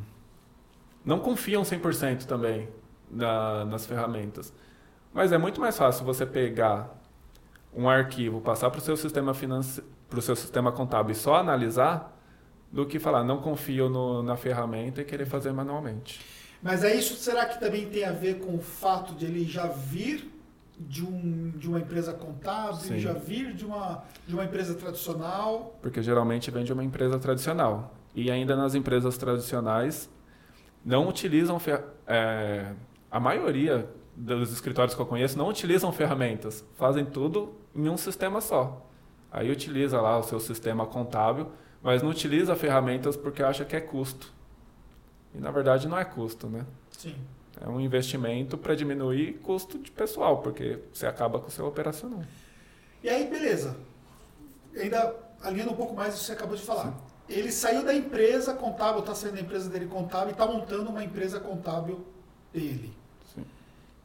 não 1.04 1.18
confiam 1.20 1.62
100% 1.62 2.24
também 2.24 2.68
na, 3.10 3.64
nas 3.66 3.86
ferramentas. 3.86 4.52
Mas 5.12 5.32
é 5.32 5.38
muito 5.38 5.60
mais 5.60 5.76
fácil 5.76 6.04
você 6.04 6.24
pegar 6.26 6.98
um 7.74 7.88
arquivo, 7.88 8.40
passar 8.40 8.70
para 8.70 8.78
o 8.78 8.82
seu 8.82 8.96
sistema 8.96 9.34
finance... 9.34 9.82
para 10.08 10.18
o 10.18 10.22
seu 10.22 10.34
sistema 10.34 10.72
contábil 10.72 11.12
e 11.12 11.14
só 11.14 11.36
analisar 11.36 12.12
do 12.72 12.86
que 12.86 12.98
falar 12.98 13.22
não 13.22 13.38
confio 13.40 13.88
no- 13.88 14.22
na 14.22 14.36
ferramenta 14.36 15.00
e 15.02 15.04
querer 15.04 15.26
fazer 15.26 15.52
manualmente. 15.52 16.20
Mas 16.62 16.82
é 16.82 16.94
isso, 16.94 17.14
será 17.16 17.44
que 17.46 17.60
também 17.60 17.86
tem 17.88 18.04
a 18.04 18.12
ver 18.12 18.40
com 18.40 18.56
o 18.56 18.60
fato 18.60 19.14
de 19.14 19.26
ele 19.26 19.44
já 19.44 19.66
vir 19.66 20.32
de, 20.78 21.04
um, 21.04 21.50
de 21.50 21.68
uma 21.68 21.78
empresa 21.78 22.12
contábil, 22.12 22.80
Sim. 22.80 22.98
já 22.98 23.12
vir 23.12 23.54
de 23.54 23.64
uma, 23.64 24.04
de 24.26 24.34
uma 24.34 24.44
empresa 24.44 24.74
tradicional? 24.74 25.78
Porque 25.80 26.02
geralmente 26.02 26.50
vem 26.50 26.64
de 26.64 26.72
uma 26.72 26.84
empresa 26.84 27.18
tradicional. 27.18 27.94
E 28.14 28.30
ainda 28.30 28.56
nas 28.56 28.74
empresas 28.74 29.16
tradicionais 29.16 30.10
não 30.84 31.08
utilizam 31.08 31.58
é, 32.06 32.72
a 33.10 33.18
maioria 33.18 33.88
dos 34.16 34.52
escritórios 34.52 34.94
que 34.94 35.00
eu 35.00 35.06
conheço 35.06 35.36
não 35.36 35.48
utilizam 35.48 35.90
ferramentas, 35.92 36.64
fazem 36.76 37.04
tudo 37.04 37.54
em 37.74 37.88
um 37.88 37.96
sistema 37.96 38.40
só. 38.40 38.86
Aí 39.32 39.50
utiliza 39.50 40.00
lá 40.00 40.18
o 40.18 40.22
seu 40.22 40.38
sistema 40.38 40.86
contábil, 40.86 41.50
mas 41.82 42.02
não 42.02 42.10
utiliza 42.10 42.54
ferramentas 42.54 43.16
porque 43.16 43.42
acha 43.42 43.64
que 43.64 43.74
é 43.74 43.80
custo. 43.80 44.32
E 45.34 45.38
na 45.38 45.50
verdade 45.50 45.88
não 45.88 45.98
é 45.98 46.04
custo, 46.04 46.48
né? 46.48 46.64
Sim. 46.90 47.16
É 47.60 47.68
um 47.68 47.80
investimento 47.80 48.58
para 48.58 48.74
diminuir 48.74 49.34
custo 49.42 49.78
de 49.78 49.90
pessoal, 49.90 50.38
porque 50.42 50.78
você 50.92 51.06
acaba 51.06 51.38
com 51.38 51.48
o 51.48 51.50
seu 51.50 51.66
operacional. 51.66 52.22
E 53.02 53.08
aí, 53.08 53.26
beleza. 53.28 53.76
Ainda 54.76 55.14
alinhando 55.42 55.72
um 55.72 55.76
pouco 55.76 55.94
mais 55.94 56.14
isso 56.14 56.22
que 56.22 56.26
você 56.26 56.32
acabou 56.32 56.56
de 56.56 56.62
falar. 56.62 56.94
Ele 57.28 57.50
saiu 57.52 57.82
da 57.84 57.94
empresa 57.94 58.54
contábil, 58.54 59.00
está 59.00 59.14
saindo 59.14 59.36
da 59.36 59.40
empresa 59.40 59.70
dele 59.70 59.86
contábil 59.86 60.28
e 60.28 60.32
está 60.32 60.46
montando 60.46 60.90
uma 60.90 61.04
empresa 61.04 61.38
contábil 61.40 62.04
dele. 62.52 62.92
Sim. 63.34 63.44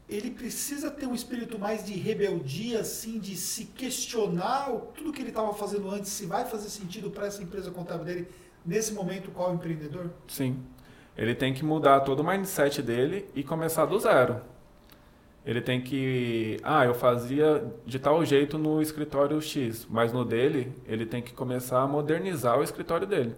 Ele 0.07 0.31
precisa 0.31 0.89
ter 0.91 1.05
um 1.05 1.15
espírito 1.15 1.57
mais 1.59 1.85
de 1.85 1.93
rebeldia, 1.93 2.79
assim, 2.81 3.19
de 3.19 3.35
se 3.35 3.65
questionar 3.65 4.71
o- 4.71 4.79
tudo 4.95 5.11
que 5.11 5.21
ele 5.21 5.29
estava 5.29 5.53
fazendo 5.53 5.89
antes, 5.89 6.11
se 6.11 6.25
vai 6.25 6.45
fazer 6.45 6.69
sentido 6.69 7.09
para 7.09 7.27
essa 7.27 7.41
empresa 7.43 7.71
contábil 7.71 8.05
dele 8.05 8.27
nesse 8.65 8.93
momento 8.93 9.31
qual 9.31 9.53
empreendedor? 9.53 10.09
Sim. 10.27 10.57
Ele 11.19 11.35
tem 11.35 11.53
que 11.53 11.65
mudar 11.65 11.99
todo 11.99 12.21
o 12.21 12.23
mindset 12.23 12.81
dele 12.81 13.29
e 13.35 13.43
começar 13.43 13.85
do 13.85 13.99
zero. 13.99 14.39
Ele 15.45 15.59
tem 15.59 15.81
que. 15.81 16.57
Ah, 16.63 16.85
eu 16.85 16.93
fazia 16.93 17.61
de 17.85 17.99
tal 17.99 18.23
jeito 18.23 18.57
no 18.57 18.81
escritório 18.81 19.41
X, 19.41 19.85
mas 19.89 20.13
no 20.13 20.23
dele, 20.23 20.73
ele 20.87 21.05
tem 21.05 21.21
que 21.21 21.33
começar 21.33 21.81
a 21.81 21.87
modernizar 21.87 22.57
o 22.57 22.63
escritório 22.63 23.05
dele. 23.05 23.35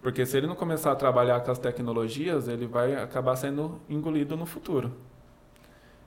Porque 0.00 0.24
se 0.24 0.34
ele 0.38 0.46
não 0.46 0.54
começar 0.54 0.92
a 0.92 0.96
trabalhar 0.96 1.40
com 1.40 1.50
as 1.50 1.58
tecnologias, 1.58 2.48
ele 2.48 2.66
vai 2.66 2.94
acabar 2.94 3.36
sendo 3.36 3.78
engolido 3.86 4.34
no 4.34 4.46
futuro. 4.46 4.90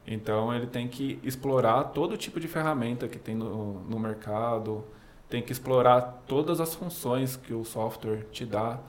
Então 0.08 0.52
ele 0.52 0.66
tem 0.66 0.88
que 0.88 1.20
explorar 1.22 1.84
todo 1.86 2.18
tipo 2.18 2.40
de 2.40 2.48
ferramenta 2.48 3.08
que 3.08 3.20
tem 3.20 3.36
no, 3.36 3.82
no 3.82 4.00
mercado, 4.00 4.84
tem 5.30 5.44
que 5.44 5.52
explorar 5.52 6.24
todas 6.28 6.60
as 6.60 6.74
funções 6.74 7.36
que 7.36 7.54
o 7.54 7.64
software 7.64 8.26
te 8.32 8.48
dá. 8.48 8.80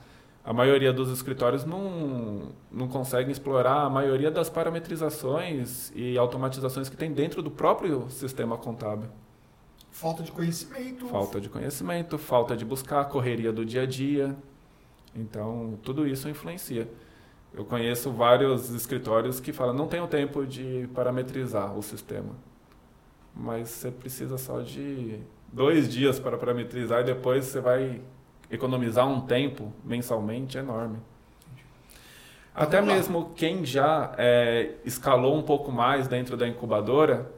A 0.44 0.52
maioria 0.52 0.92
dos 0.92 1.10
escritórios 1.10 1.64
não, 1.64 2.52
não 2.70 2.86
consegue 2.86 3.32
explorar 3.32 3.84
a 3.84 3.90
maioria 3.90 4.30
das 4.30 4.50
parametrizações 4.50 5.90
e 5.94 6.18
automatizações 6.18 6.90
que 6.90 6.96
tem 6.96 7.10
dentro 7.10 7.42
do 7.42 7.50
próprio 7.50 8.10
sistema 8.10 8.58
contábil. 8.58 9.08
Falta 9.90 10.22
de 10.22 10.30
conhecimento. 10.30 11.06
Falta 11.06 11.40
de 11.40 11.48
conhecimento, 11.48 12.18
falta 12.18 12.54
de 12.54 12.64
buscar 12.64 13.00
a 13.00 13.04
correria 13.04 13.52
do 13.52 13.64
dia 13.64 13.82
a 13.82 13.86
dia. 13.86 14.36
Então, 15.16 15.78
tudo 15.82 16.06
isso 16.06 16.28
influencia. 16.28 16.90
Eu 17.54 17.64
conheço 17.64 18.10
vários 18.10 18.68
escritórios 18.70 19.40
que 19.40 19.52
falam, 19.52 19.72
não 19.72 19.86
tenho 19.86 20.06
tempo 20.08 20.44
de 20.44 20.90
parametrizar 20.92 21.74
o 21.74 21.82
sistema. 21.82 22.34
Mas 23.34 23.70
você 23.70 23.90
precisa 23.90 24.36
só 24.36 24.60
de 24.60 25.20
dois 25.50 25.88
dias 25.88 26.18
para 26.18 26.36
parametrizar 26.36 27.00
e 27.00 27.04
depois 27.04 27.46
você 27.46 27.60
vai 27.60 28.02
economizar 28.54 29.06
um 29.06 29.20
tempo 29.20 29.72
mensalmente 29.84 30.58
enorme. 30.58 30.98
Até 32.54 32.80
mesmo 32.80 33.32
quem 33.34 33.64
já 33.64 34.14
é, 34.16 34.76
escalou 34.84 35.36
um 35.36 35.42
pouco 35.42 35.72
mais 35.72 36.06
dentro 36.06 36.36
da 36.36 36.46
incubadora 36.46 37.30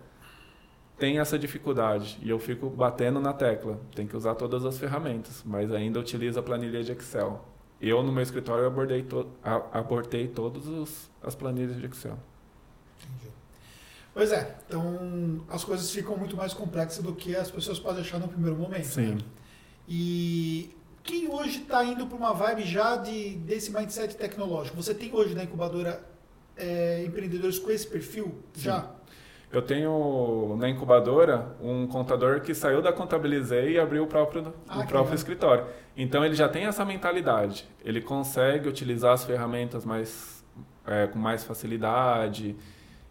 tem 0.98 1.18
essa 1.18 1.38
dificuldade. 1.38 2.18
E 2.22 2.28
eu 2.28 2.38
fico 2.38 2.68
batendo 2.68 3.18
na 3.20 3.32
tecla. 3.32 3.80
Tem 3.94 4.06
que 4.06 4.16
usar 4.16 4.34
todas 4.34 4.64
as 4.64 4.78
ferramentas, 4.78 5.42
mas 5.44 5.72
ainda 5.72 6.00
utiliza 6.00 6.40
a 6.40 6.42
planilha 6.42 6.82
de 6.82 6.92
Excel. 6.92 7.44
Eu, 7.80 8.02
no 8.02 8.12
meu 8.12 8.22
escritório, 8.22 8.66
abordei, 8.66 9.02
to 9.02 9.26
abortei 9.72 10.28
todas 10.28 11.10
as 11.22 11.34
planilhas 11.34 11.76
de 11.76 11.86
Excel. 11.86 12.18
Entendi. 13.02 13.32
Pois 14.12 14.32
é, 14.32 14.56
então 14.66 15.44
as 15.48 15.62
coisas 15.62 15.90
ficam 15.90 16.16
muito 16.16 16.36
mais 16.36 16.54
complexas 16.54 17.02
do 17.02 17.14
que 17.14 17.36
as 17.36 17.50
pessoas 17.50 17.78
podem 17.78 18.00
achar 18.00 18.18
no 18.18 18.28
primeiro 18.28 18.56
momento. 18.56 18.86
Sim. 18.86 19.14
Né? 19.14 19.20
E 19.88 20.75
quem 21.06 21.28
hoje 21.30 21.62
está 21.62 21.84
indo 21.84 22.06
para 22.06 22.18
uma 22.18 22.34
vibe 22.34 22.64
já 22.64 22.96
de, 22.96 23.36
desse 23.36 23.72
mindset 23.72 24.16
tecnológico? 24.16 24.76
Você 24.76 24.92
tem 24.92 25.14
hoje 25.14 25.34
na 25.34 25.44
incubadora 25.44 26.04
é, 26.56 27.04
empreendedores 27.06 27.58
com 27.58 27.70
esse 27.70 27.86
perfil 27.86 28.34
Sim. 28.52 28.64
já? 28.64 28.90
Eu 29.52 29.62
tenho 29.62 30.56
na 30.58 30.68
incubadora 30.68 31.56
um 31.62 31.86
contador 31.86 32.40
que 32.40 32.52
saiu 32.52 32.82
da 32.82 32.92
Contabilizei 32.92 33.74
e 33.74 33.78
abriu 33.78 34.02
o 34.02 34.06
próprio, 34.06 34.52
ah, 34.68 34.80
o 34.80 34.86
próprio 34.86 35.14
escritório. 35.14 35.64
Então 35.96 36.24
ele 36.24 36.34
já 36.34 36.48
tem 36.48 36.66
essa 36.66 36.84
mentalidade. 36.84 37.66
Ele 37.84 38.00
consegue 38.00 38.68
utilizar 38.68 39.12
as 39.12 39.24
ferramentas 39.24 39.84
mais, 39.84 40.44
é, 40.84 41.06
com 41.06 41.18
mais 41.18 41.44
facilidade. 41.44 42.56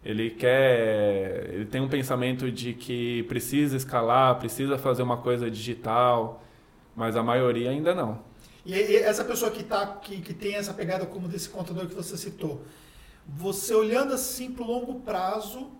Ele 0.04 0.30
quer. 0.30 1.48
Ele 1.54 1.64
tem 1.64 1.80
um 1.80 1.88
pensamento 1.88 2.52
de 2.52 2.74
que 2.74 3.22
precisa 3.24 3.76
escalar, 3.76 4.38
precisa 4.38 4.76
fazer 4.76 5.02
uma 5.02 5.16
coisa 5.16 5.50
digital, 5.50 6.45
mas 6.96 7.14
a 7.14 7.22
maioria 7.22 7.70
ainda 7.70 7.94
não. 7.94 8.18
E 8.64 8.96
essa 8.96 9.24
pessoa 9.24 9.50
que, 9.50 9.62
tá, 9.62 9.86
que, 9.86 10.20
que 10.20 10.34
tem 10.34 10.54
essa 10.56 10.74
pegada 10.74 11.06
como 11.06 11.28
desse 11.28 11.48
contador 11.48 11.86
que 11.86 11.94
você 11.94 12.16
citou, 12.16 12.62
você 13.24 13.72
olhando 13.74 14.14
assim 14.14 14.50
para 14.50 14.64
o 14.64 14.66
longo 14.66 15.00
prazo, 15.00 15.70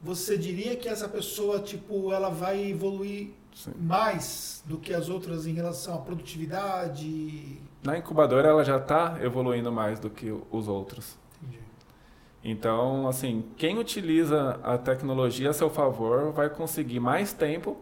você 0.00 0.36
diria 0.36 0.74
que 0.74 0.88
essa 0.88 1.08
pessoa, 1.08 1.60
tipo, 1.60 2.12
ela 2.12 2.30
vai 2.30 2.70
evoluir 2.70 3.30
Sim. 3.54 3.72
mais 3.78 4.62
do 4.66 4.78
que 4.78 4.92
as 4.92 5.08
outras 5.08 5.46
em 5.46 5.52
relação 5.52 5.94
à 5.94 5.98
produtividade? 5.98 7.60
Na 7.84 7.96
incubadora 7.96 8.48
ela 8.48 8.64
já 8.64 8.78
está 8.78 9.18
evoluindo 9.22 9.70
mais 9.70 10.00
do 10.00 10.10
que 10.10 10.34
os 10.50 10.66
outros. 10.66 11.16
Entendi. 11.40 11.60
Então, 12.42 13.06
assim, 13.06 13.44
quem 13.56 13.78
utiliza 13.78 14.58
a 14.64 14.76
tecnologia 14.76 15.50
a 15.50 15.52
seu 15.52 15.70
favor 15.70 16.32
vai 16.32 16.50
conseguir 16.50 16.98
mais 16.98 17.32
tempo 17.32 17.76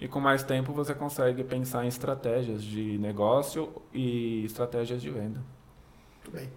e 0.00 0.06
com 0.06 0.20
mais 0.20 0.42
tempo 0.42 0.72
você 0.72 0.94
consegue 0.94 1.42
pensar 1.42 1.84
em 1.84 1.88
estratégias 1.88 2.62
de 2.62 2.98
negócio 2.98 3.82
e 3.92 4.44
estratégias 4.44 5.02
de 5.02 5.10
venda. 5.10 5.42
Muito 6.16 6.30
bem. 6.30 6.48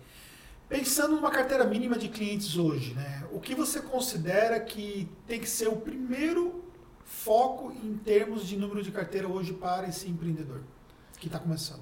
Pensando 0.70 1.16
numa 1.16 1.32
carteira 1.32 1.66
mínima 1.66 1.98
de 1.98 2.08
clientes 2.08 2.56
hoje, 2.58 2.94
né, 2.94 3.26
o 3.32 3.40
que 3.40 3.54
você 3.54 3.82
considera 3.82 4.60
que 4.60 5.10
tem 5.28 5.40
que 5.40 5.50
ser 5.50 5.68
o 5.68 5.76
primeiro 5.76 6.64
foco 7.04 7.74
em 7.84 7.98
termos 7.98 8.48
de 8.48 8.56
número 8.58 8.82
de 8.82 8.92
carteira 8.92 9.28
hoje 9.28 9.52
para 9.52 9.88
esse 9.88 10.10
empreendedor 10.10 10.62
que 11.20 11.28
está 11.28 11.40
começando? 11.40 11.82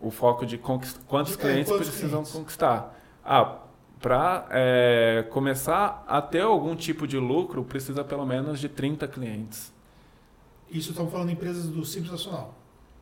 O 0.00 0.10
foco 0.10 0.46
de 0.46 0.56
conquist... 0.56 0.98
quantos 1.06 1.36
de, 1.36 1.38
é, 1.38 1.42
clientes 1.42 1.72
quantos 1.72 1.88
precisam 1.88 2.22
clientes? 2.22 2.32
conquistar? 2.32 2.98
Ah, 3.22 3.58
para 4.00 4.46
é, 4.50 5.26
começar 5.30 6.04
a 6.06 6.22
ter 6.22 6.42
algum 6.42 6.74
tipo 6.76 7.06
de 7.06 7.18
lucro, 7.18 7.64
precisa 7.64 8.04
pelo 8.04 8.24
menos 8.24 8.58
de 8.60 8.68
30 8.68 9.06
clientes. 9.08 9.75
Isso 10.70 10.90
estamos 10.90 11.12
falando 11.12 11.28
de 11.28 11.34
empresas 11.34 11.66
do 11.66 11.84
Simples 11.84 12.12
Nacional 12.12 12.54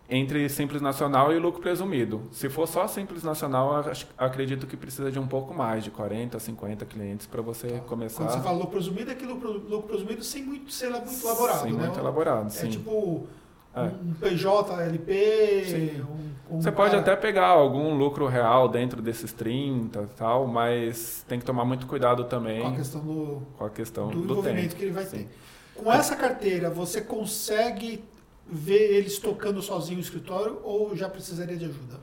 entre 0.08 0.48
Simples 0.48 0.82
Nacional 0.82 1.32
e 1.32 1.38
lucro 1.38 1.62
presumido. 1.62 2.22
Se 2.30 2.48
for 2.48 2.68
só 2.68 2.86
Simples 2.86 3.22
Nacional, 3.22 3.84
acredito 4.18 4.66
que 4.66 4.76
precisa 4.76 5.10
de 5.10 5.18
um 5.18 5.26
pouco 5.26 5.54
mais, 5.54 5.82
de 5.82 5.90
40, 5.90 6.38
50 6.38 6.84
clientes 6.84 7.26
para 7.26 7.40
você 7.40 7.68
tá. 7.68 7.78
começar. 7.80 8.24
Quando 8.24 8.32
você 8.32 8.40
fala 8.40 8.58
lucro 8.58 8.72
presumido, 8.72 9.10
é 9.10 9.14
que 9.14 9.24
lucro, 9.24 9.82
presumido 9.82 10.22
sem 10.22 10.44
muito 10.44 10.70
ser 10.70 10.90
muito 10.90 11.24
elaborado, 11.24 11.62
sem 11.62 11.72
né? 11.72 11.84
muito 11.84 11.98
elaborado, 11.98 12.46
é 12.48 12.50
sim. 12.50 12.68
tipo 12.68 13.26
é. 13.74 13.80
um 13.80 14.14
PJ, 14.14 14.82
LP, 14.82 16.04
um, 16.50 16.56
um 16.56 16.60
Você 16.60 16.70
pode 16.70 16.94
até 16.94 17.16
pegar 17.16 17.46
algum 17.46 17.96
lucro 17.96 18.26
real 18.26 18.68
dentro 18.68 19.00
desses 19.00 19.32
30 19.32 20.10
tal, 20.16 20.46
mas 20.46 21.24
tem 21.26 21.38
que 21.38 21.46
tomar 21.46 21.64
muito 21.64 21.86
cuidado 21.86 22.24
também 22.24 22.60
com 22.60 22.68
a 22.68 22.72
questão 22.72 23.00
do, 23.00 23.42
com 23.56 23.64
a 23.64 23.70
questão 23.70 24.08
do, 24.08 24.18
do 24.18 24.32
envolvimento 24.32 24.60
tempo. 24.60 24.76
que 24.76 24.84
ele 24.84 24.92
vai 24.92 25.04
sim. 25.06 25.16
ter. 25.24 25.28
Com 25.76 25.92
essa 25.92 26.14
carteira, 26.14 26.70
você 26.70 27.00
consegue 27.00 28.04
ver 28.46 28.94
eles 28.94 29.18
tocando 29.18 29.60
sozinho 29.62 29.98
o 29.98 30.02
escritório 30.02 30.60
ou 30.62 30.94
já 30.94 31.08
precisaria 31.08 31.56
de 31.56 31.64
ajuda? 31.64 31.98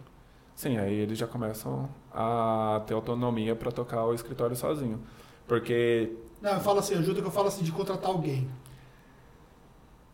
Sim, 0.56 0.78
aí 0.78 0.94
eles 0.94 1.18
já 1.18 1.28
começam 1.28 1.90
a 2.14 2.84
ter 2.86 2.94
autonomia 2.94 3.56
para 3.56 3.72
tocar 3.72 4.06
o 4.06 4.14
escritório 4.14 4.56
sozinho. 4.56 5.02
Porque. 5.48 6.16
Não, 6.42 6.54
eu 6.54 6.60
falo 6.60 6.80
assim, 6.80 6.96
ajuda 6.96 7.22
que 7.22 7.28
eu 7.28 7.32
falo 7.32 7.48
assim 7.48 7.64
de 7.64 7.72
contratar 7.72 8.10
alguém. 8.10 8.50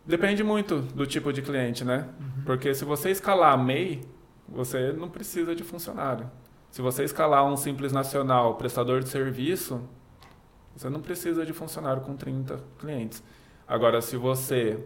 Depende 0.05 0.43
muito 0.43 0.79
do 0.79 1.05
tipo 1.05 1.33
de 1.33 1.41
cliente, 1.41 1.83
né? 1.83 2.07
Uhum. 2.19 2.43
Porque 2.45 2.73
se 2.73 2.85
você 2.85 3.11
escalar 3.11 3.53
a 3.53 3.57
MEI, 3.57 4.01
você 4.47 4.93
não 4.93 5.09
precisa 5.09 5.53
de 5.53 5.63
funcionário. 5.63 6.31
Se 6.71 6.81
você 6.81 7.03
escalar 7.03 7.45
um 7.45 7.57
simples 7.57 7.91
nacional 7.91 8.55
prestador 8.55 9.01
de 9.01 9.09
serviço, 9.09 9.81
você 10.75 10.89
não 10.89 11.01
precisa 11.01 11.45
de 11.45 11.51
funcionário 11.51 12.03
com 12.03 12.15
30 12.15 12.61
clientes. 12.79 13.21
Agora, 13.67 14.01
se 14.01 14.15
você 14.15 14.79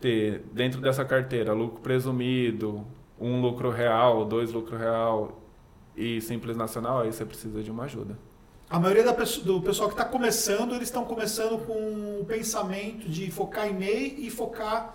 ter 0.00 0.44
dentro 0.52 0.80
dessa 0.80 1.04
carteira 1.04 1.52
lucro 1.52 1.80
presumido, 1.80 2.86
um 3.18 3.40
lucro 3.40 3.70
real, 3.70 4.24
dois 4.24 4.52
lucro 4.52 4.76
real 4.76 5.40
e 5.96 6.20
simples 6.20 6.56
nacional, 6.56 7.00
aí 7.00 7.12
você 7.12 7.24
precisa 7.24 7.62
de 7.62 7.70
uma 7.70 7.84
ajuda. 7.84 8.16
A 8.70 8.78
maioria 8.78 9.12
pessoa, 9.14 9.44
do 9.46 9.60
pessoal 9.62 9.88
que 9.88 9.94
está 9.94 10.04
começando, 10.04 10.74
eles 10.74 10.88
estão 10.88 11.04
começando 11.04 11.58
com 11.66 12.20
o 12.20 12.24
pensamento 12.26 13.08
de 13.08 13.30
focar 13.30 13.66
em 13.66 13.74
MEI 13.74 14.16
e 14.18 14.30
focar 14.30 14.94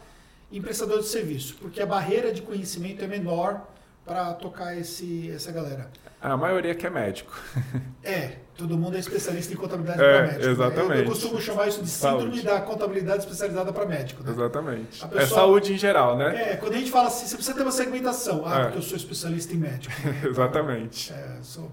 em 0.52 0.62
prestador 0.62 1.00
de 1.00 1.08
serviço, 1.08 1.56
porque 1.60 1.82
a 1.82 1.86
barreira 1.86 2.32
de 2.32 2.42
conhecimento 2.42 3.04
é 3.04 3.08
menor 3.08 3.68
para 4.06 4.34
tocar 4.34 4.78
esse, 4.78 5.32
essa 5.32 5.52
galera. 5.52 5.90
A 6.22 6.38
maioria 6.38 6.74
que 6.74 6.88
é 6.88 6.90
médico. 6.90 7.34
É, 8.06 8.36
todo 8.58 8.78
mundo 8.78 8.98
é 8.98 9.00
especialista 9.00 9.54
em 9.54 9.56
contabilidade 9.56 10.04
é, 10.04 10.12
para 10.12 10.28
médico. 10.28 10.50
Exatamente. 10.50 10.90
Né? 10.90 10.96
Eu, 10.98 11.04
eu, 11.04 11.10
costumo 11.10 11.42
chamar 11.42 11.70
isso 11.70 11.82
de 11.82 11.90
síndrome 11.90 12.22
saúde. 12.22 12.42
da 12.42 12.60
contabilidade 12.60 13.20
especializada 13.20 13.72
para 13.72 13.86
médico. 13.86 14.22
Né? 14.22 14.32
Exatamente. 14.32 15.08
Pessoa, 15.08 15.22
é 15.22 15.26
saúde 15.26 15.74
em 15.74 15.78
geral, 15.78 16.18
né? 16.18 16.52
É, 16.52 16.56
quando 16.58 16.74
a 16.74 16.78
gente 16.78 16.92
fala 16.92 17.08
assim, 17.08 17.26
você 17.26 17.36
precisa 17.38 17.56
ter 17.56 17.64
uma 17.64 17.72
segmentação. 17.72 18.44
Ah, 18.46 18.60
é. 18.60 18.64
porque 18.64 18.80
eu 18.80 18.82
sou 18.82 18.98
especialista 18.98 19.54
em 19.54 19.58
médico. 19.58 19.96
Exatamente. 20.28 21.14
É, 21.14 21.38
sou. 21.42 21.72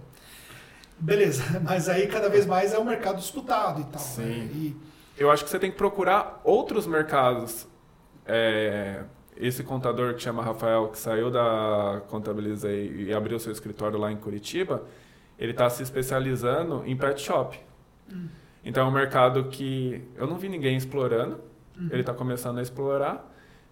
Beleza, 1.01 1.43
mas 1.65 1.89
aí 1.89 2.07
cada 2.07 2.29
vez 2.29 2.47
mais 2.47 2.73
é 2.73 2.79
um 2.79 2.85
mercado 2.85 3.17
disputado 3.17 3.81
e 3.81 3.85
tal. 3.85 4.01
Sim. 4.01 4.23
Né? 4.23 4.51
E... 4.55 4.77
Eu 5.19 5.33
acho 5.33 5.43
que 5.43 5.51
você 5.51 5.59
tem 5.59 5.73
que 5.73 5.77
procurar 5.77 6.41
outros 6.45 6.87
mercados. 6.87 7.67
É, 8.25 9.03
esse 9.41 9.65
contador 9.65 10.15
que 10.15 10.23
chama 10.23 10.43
Rafael, 10.43 10.89
que 10.89 10.99
saiu 10.99 11.31
da 11.31 12.03
Contabilizei 12.09 13.07
e 13.07 13.13
abriu 13.13 13.39
seu 13.39 13.51
escritório 13.51 13.99
lá 13.99 14.13
em 14.13 14.17
Curitiba, 14.17 14.85
ele 15.39 15.53
está 15.53 15.69
se 15.71 15.83
especializando 15.83 16.83
em 16.85 16.97
pet 16.97 17.21
shop. 17.21 17.59
Hum. 18.13 18.29
Então 18.65 18.87
é 18.87 18.89
um 18.89 18.93
mercado 18.93 19.45
que 19.45 20.03
eu 20.17 20.27
não 20.27 20.37
vi 20.37 20.49
ninguém 20.49 20.77
explorando, 20.77 21.41
uhum. 21.79 21.89
ele 21.91 22.01
está 22.01 22.13
começando 22.13 22.59
a 22.59 22.63
explorar 22.63 23.27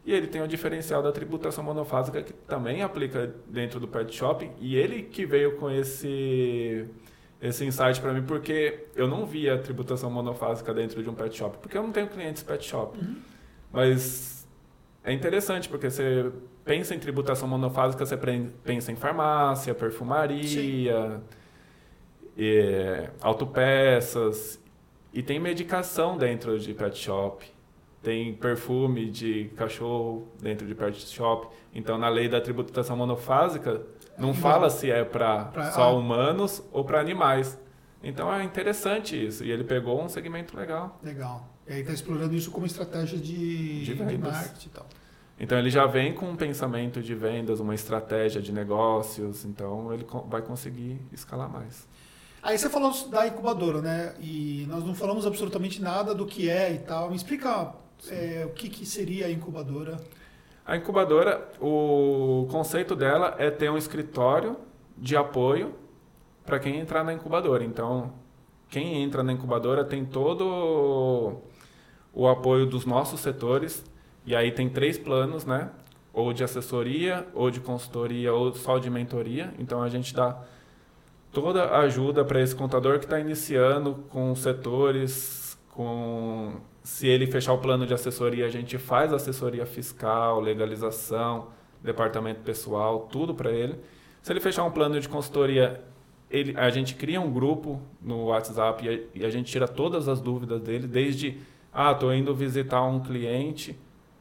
E 0.05 0.13
ele 0.13 0.27
tem 0.27 0.41
o 0.41 0.49
diferencial 0.49 1.03
da 1.03 1.13
tributação 1.13 1.63
monofásica 1.63 2.23
que 2.23 2.33
também 2.33 2.83
aplica 2.83 3.35
dentro 3.47 3.79
do 3.79 3.87
pet 3.87 4.15
shop. 4.15 4.51
E 4.59 4.77
ele 4.77 5.03
que 5.03 5.27
veio 5.27 5.57
com 5.57 5.71
esse 5.71 6.87
esse 7.41 7.65
insight 7.65 8.01
para 8.01 8.13
mim 8.13 8.23
porque 8.23 8.87
eu 8.97 9.07
não 9.07 9.25
via 9.25 9.55
a 9.55 9.59
tributação 9.59 10.11
monofásica 10.11 10.75
dentro 10.75 11.01
de 11.03 11.09
um 11.09 11.15
pet 11.15 11.37
shop, 11.37 11.59
porque 11.59 11.79
eu 11.79 11.83
não 11.83 11.93
tenho 11.93 12.09
clientes 12.09 12.43
pet 12.43 12.65
shop. 12.65 12.99
Uhum. 12.99 13.17
Mas 13.71 14.48
é 15.09 15.13
interessante 15.15 15.69
porque 15.69 15.91
você 15.91 16.31
pensa 16.65 16.95
em 16.95 16.99
tributação 16.99 17.49
monofásica, 17.49 18.05
você 18.05 18.17
pensa 18.63 18.93
em 18.93 18.97
farmácia, 18.97 19.75
perfumaria, 19.75 21.23
e, 22.37 23.09
autopeças 23.23 24.61
e 25.13 25.23
tem 25.23 25.41
medicação 25.41 26.19
dentro 26.19 26.59
de 26.59 26.75
pet 26.75 26.99
shop. 26.99 27.45
Tem 28.03 28.35
perfume 28.35 29.11
de 29.11 29.51
cachorro 29.57 30.29
dentro 30.41 30.67
de 30.67 30.75
pet 30.75 31.01
shop. 31.09 31.49
Então, 31.75 31.97
na 31.97 32.09
lei 32.11 32.29
da 32.29 32.41
tributação 32.41 32.97
monofásica, 32.97 33.83
não 34.19 34.35
fala 34.35 34.69
se 34.69 34.91
é 34.91 35.05
para 35.05 35.51
só 35.73 35.85
ah. 35.85 35.93
humanos 35.93 36.63
ou 36.71 36.85
para 36.85 37.01
animais. 37.01 37.59
Então 38.03 38.33
é 38.33 38.45
interessante 38.45 39.27
isso. 39.27 39.45
E 39.45 39.51
ele 39.51 39.65
pegou 39.65 40.03
um 40.03 40.09
segmento 40.09 40.57
legal. 40.57 40.99
Legal. 41.03 41.49
E 41.67 41.73
aí 41.73 41.81
está 41.81 41.93
explorando 41.93 42.35
isso 42.35 42.51
como 42.51 42.67
estratégia 42.67 43.19
de, 43.19 43.85
de, 43.85 43.95
de 43.95 44.19
marketing 44.19 44.69
e 44.69 44.71
tal. 44.71 44.87
Então 45.41 45.59
ele 45.59 45.71
já 45.71 45.87
vem 45.87 46.13
com 46.13 46.31
um 46.31 46.37
pensamento 46.37 47.01
de 47.01 47.15
vendas, 47.15 47.61
uma 47.61 47.75
estratégia 47.75 48.43
de 48.43 48.53
negócios. 48.53 49.45
Então 49.45 49.93
ele 49.93 50.07
vai 50.27 50.43
conseguir 50.43 51.01
escalar 51.13 51.49
mais. 51.49 51.87
Aí 52.43 52.57
você 52.57 52.69
falou 52.69 52.93
da 53.09 53.27
incubadora, 53.27 53.81
né? 53.81 54.15
E 54.21 54.67
nós 54.69 54.85
não 54.85 54.95
falamos 54.95 55.27
absolutamente 55.27 55.83
nada 55.83 56.15
do 56.15 56.27
que 56.27 56.49
é 56.49 56.73
e 56.73 56.79
tal. 56.79 57.11
Me 57.11 57.17
explica 57.17 57.75
é, 58.11 58.45
o 58.47 58.51
que, 58.51 58.69
que 58.69 58.87
seria 58.87 59.27
a 59.27 59.31
incubadora. 59.31 59.97
A 60.65 60.77
incubadora, 60.77 61.49
o 61.61 62.47
conceito 62.51 62.95
dela 62.95 63.35
é 63.39 63.51
ter 63.51 63.71
um 63.71 63.79
escritório 63.79 64.57
de 64.97 65.17
apoio 65.17 65.75
para 66.45 66.59
quem 66.59 66.79
entrar 66.79 67.03
na 67.03 67.13
incubadora. 67.13 67.65
Então, 67.65 68.13
quem 68.69 69.03
entra 69.03 69.23
na 69.23 69.33
incubadora 69.33 69.85
tem 69.85 70.05
todo 70.05 71.41
o 72.13 72.29
apoio 72.29 72.67
dos 72.67 72.85
nossos 72.85 73.21
setores. 73.21 73.85
E 74.29 74.37
aí 74.37 74.53
tem 74.53 74.69
três 74.69 74.99
planos, 74.99 75.47
né? 75.47 75.71
Ou 76.13 76.35
de 76.35 76.45
assessoria, 76.45 77.27
ou 77.33 77.51
de 77.51 77.61
consultoria, 77.61 78.31
ou 78.31 78.53
só 78.53 78.79
de 78.79 78.91
mentoria. 78.91 79.55
Então 79.59 79.83
a 79.83 79.89
gente 79.89 80.15
dá 80.15 80.39
toda 81.33 81.65
a 81.65 81.79
ajuda 81.81 82.23
para 82.27 82.39
esse 82.39 82.55
contador 82.55 82.99
que 82.99 83.07
está 83.07 83.19
iniciando 83.19 84.05
com 84.11 84.35
setores, 84.35 85.59
com 85.71 86.57
se 86.83 87.07
ele 87.07 87.27
fechar 87.27 87.55
o 87.55 87.59
plano 87.59 87.87
de 87.87 87.95
assessoria, 87.95 88.45
a 88.45 88.51
gente 88.51 88.77
faz 88.77 89.15
assessoria 89.15 89.65
fiscal, 89.65 90.41
legalização, 90.41 91.49
departamento 91.83 92.41
pessoal, 92.41 93.09
tudo 93.11 93.35
para 93.35 93.51
ele. 93.51 93.81
Se 94.21 94.31
ele 94.31 94.41
fechar 94.41 94.65
um 94.65 94.71
plano 94.71 95.01
de 95.01 95.09
consultoria, 95.09 95.83
ele, 96.31 96.55
a 96.55 96.69
gente 96.69 96.95
cria 96.97 97.19
um 97.19 97.33
grupo 97.33 97.81
no 98.03 98.27
WhatsApp 98.27 98.85
e 98.85 98.89
a, 98.91 99.01
e 99.21 99.25
a 99.25 99.31
gente 99.31 99.51
tira 99.51 99.67
todas 99.67 100.07
as 100.07 100.21
dúvidas 100.21 100.61
dele, 100.61 100.87
desde 100.87 101.39
ah, 101.73 101.93
estou 101.93 102.13
indo 102.13 102.35
visitar 102.35 102.83
um 102.85 103.01
cliente, 103.01 103.79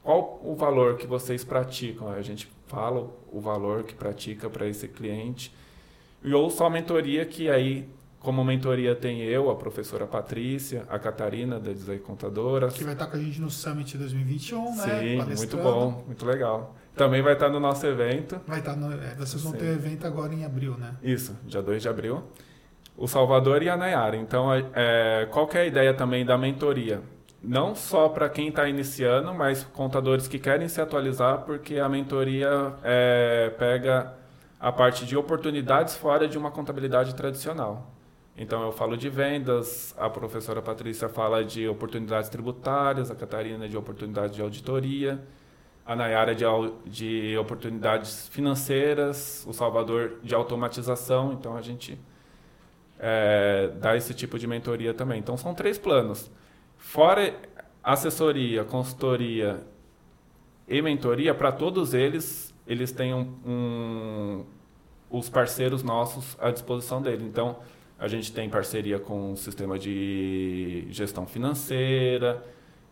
qual 0.08 0.40
o 0.42 0.56
valor 0.56 0.96
que 0.96 1.06
vocês 1.06 1.44
praticam? 1.44 2.10
A 2.10 2.22
gente 2.22 2.50
fala 2.66 3.10
o 3.30 3.42
valor 3.42 3.84
que 3.84 3.94
pratica 3.94 4.50
para 4.50 4.66
esse 4.66 4.88
cliente 4.88 5.54
e 6.24 6.34
ou 6.34 6.50
só 6.50 6.70
mentoria, 6.70 7.26
que 7.26 7.50
aí, 7.50 7.90
como 8.18 8.42
mentoria, 8.42 8.96
tem 8.96 9.22
eu, 9.22 9.50
a 9.50 9.56
professora 9.58 10.08
Patrícia, 10.08 10.86
a 10.88 10.98
Catarina, 10.98 11.60
da 11.60 11.74
Design 11.74 12.02
Contadora. 12.02 12.70
Que 12.70 12.86
vai 12.86 12.94
estar 12.94 13.08
com 13.08 13.18
a 13.18 13.20
gente 13.20 13.42
no 13.42 13.52
Summit 13.52 13.98
2021, 13.98 14.66
Sim, 14.68 14.78
né? 14.78 15.00
Sim, 15.02 15.36
muito 15.36 15.58
bom, 15.58 16.04
muito 16.08 16.26
legal. 16.26 16.74
Também 16.96 17.22
vai 17.22 17.34
estar 17.34 17.50
no 17.50 17.60
nosso 17.60 17.86
evento. 17.86 18.40
Vai 18.48 18.60
estar 18.60 18.78
no, 18.78 18.94
é, 18.94 19.14
vocês 19.16 19.44
vão 19.44 19.52
Sim. 19.52 19.58
ter 19.58 19.74
evento 19.74 20.08
agora 20.08 20.34
em 20.34 20.46
abril, 20.46 20.78
né? 20.78 20.96
Isso, 21.04 21.36
dia 21.44 21.62
2 21.62 21.82
de 21.82 21.90
abril. 21.90 22.24
O 22.96 23.10
Salvador 23.10 23.62
e 23.62 23.68
a 23.68 23.76
Nayara. 23.76 24.16
Então, 24.16 24.48
é, 24.54 25.28
qual 25.30 25.50
é 25.54 25.60
a 25.60 25.66
ideia 25.66 25.94
também 25.94 26.26
da 26.26 26.38
mentoria? 26.38 27.02
Não 27.42 27.76
só 27.76 28.10
para 28.10 28.28
quem 28.30 28.50
está 28.50 28.68
iniciando, 28.68 29.34
mas 29.34 29.64
contadores 29.64 30.28
que 30.28 30.40
querem 30.40 30.68
se 30.68 30.82
atualizar, 30.82 31.44
porque 31.44 31.78
a 31.78 31.88
mentoria 31.88 32.74
é, 32.84 33.50
pega 33.58 34.14
a 34.60 34.72
parte 34.72 35.06
de 35.06 35.16
oportunidades 35.16 35.96
fora 35.96 36.28
de 36.28 36.38
uma 36.38 36.50
contabilidade 36.50 37.14
tradicional. 37.16 37.94
Então, 38.36 38.64
eu 38.64 38.72
falo 38.72 38.96
de 38.96 39.10
vendas, 39.10 39.96
a 39.98 40.10
professora 40.10 40.62
Patrícia 40.62 41.10
fala 41.10 41.44
de 41.44 41.68
oportunidades 41.68 42.30
tributárias, 42.30 43.10
a 43.10 43.16
Catarina 43.16 43.68
de 43.68 43.76
oportunidades 43.76 44.36
de 44.36 44.42
auditoria, 44.42 45.20
a 45.86 45.96
Nayara 45.96 46.36
de, 46.36 46.44
de 46.86 47.38
oportunidades 47.38 48.28
financeiras, 48.30 49.44
o 49.48 49.54
Salvador 49.54 50.20
de 50.22 50.36
automatização. 50.36 51.34
Então, 51.34 51.58
a 51.58 51.62
gente 51.62 52.00
é, 53.00 53.72
dá 53.80 53.96
esse 53.96 54.14
tipo 54.14 54.38
de 54.38 54.46
mentoria 54.46 54.94
também. 54.94 55.20
Então, 55.20 55.36
são 55.36 55.56
três 55.56 55.80
planos. 55.80 56.30
Fora 56.78 57.36
assessoria, 57.84 58.64
consultoria 58.64 59.66
e 60.68 60.82
mentoria, 60.82 61.34
para 61.34 61.52
todos 61.52 61.94
eles 61.94 62.48
eles 62.68 62.92
têm 62.92 63.14
um, 63.14 63.34
um, 63.46 64.46
os 65.10 65.30
parceiros 65.30 65.82
nossos 65.82 66.38
à 66.40 66.52
disposição 66.52 67.02
dele. 67.02 67.24
Então, 67.24 67.58
a 67.98 68.08
gente 68.08 68.32
tem 68.32 68.50
parceria 68.50 69.00
com 69.00 69.32
o 69.32 69.38
sistema 69.38 69.80
de 69.80 70.86
gestão 70.90 71.26
financeira, 71.26 72.44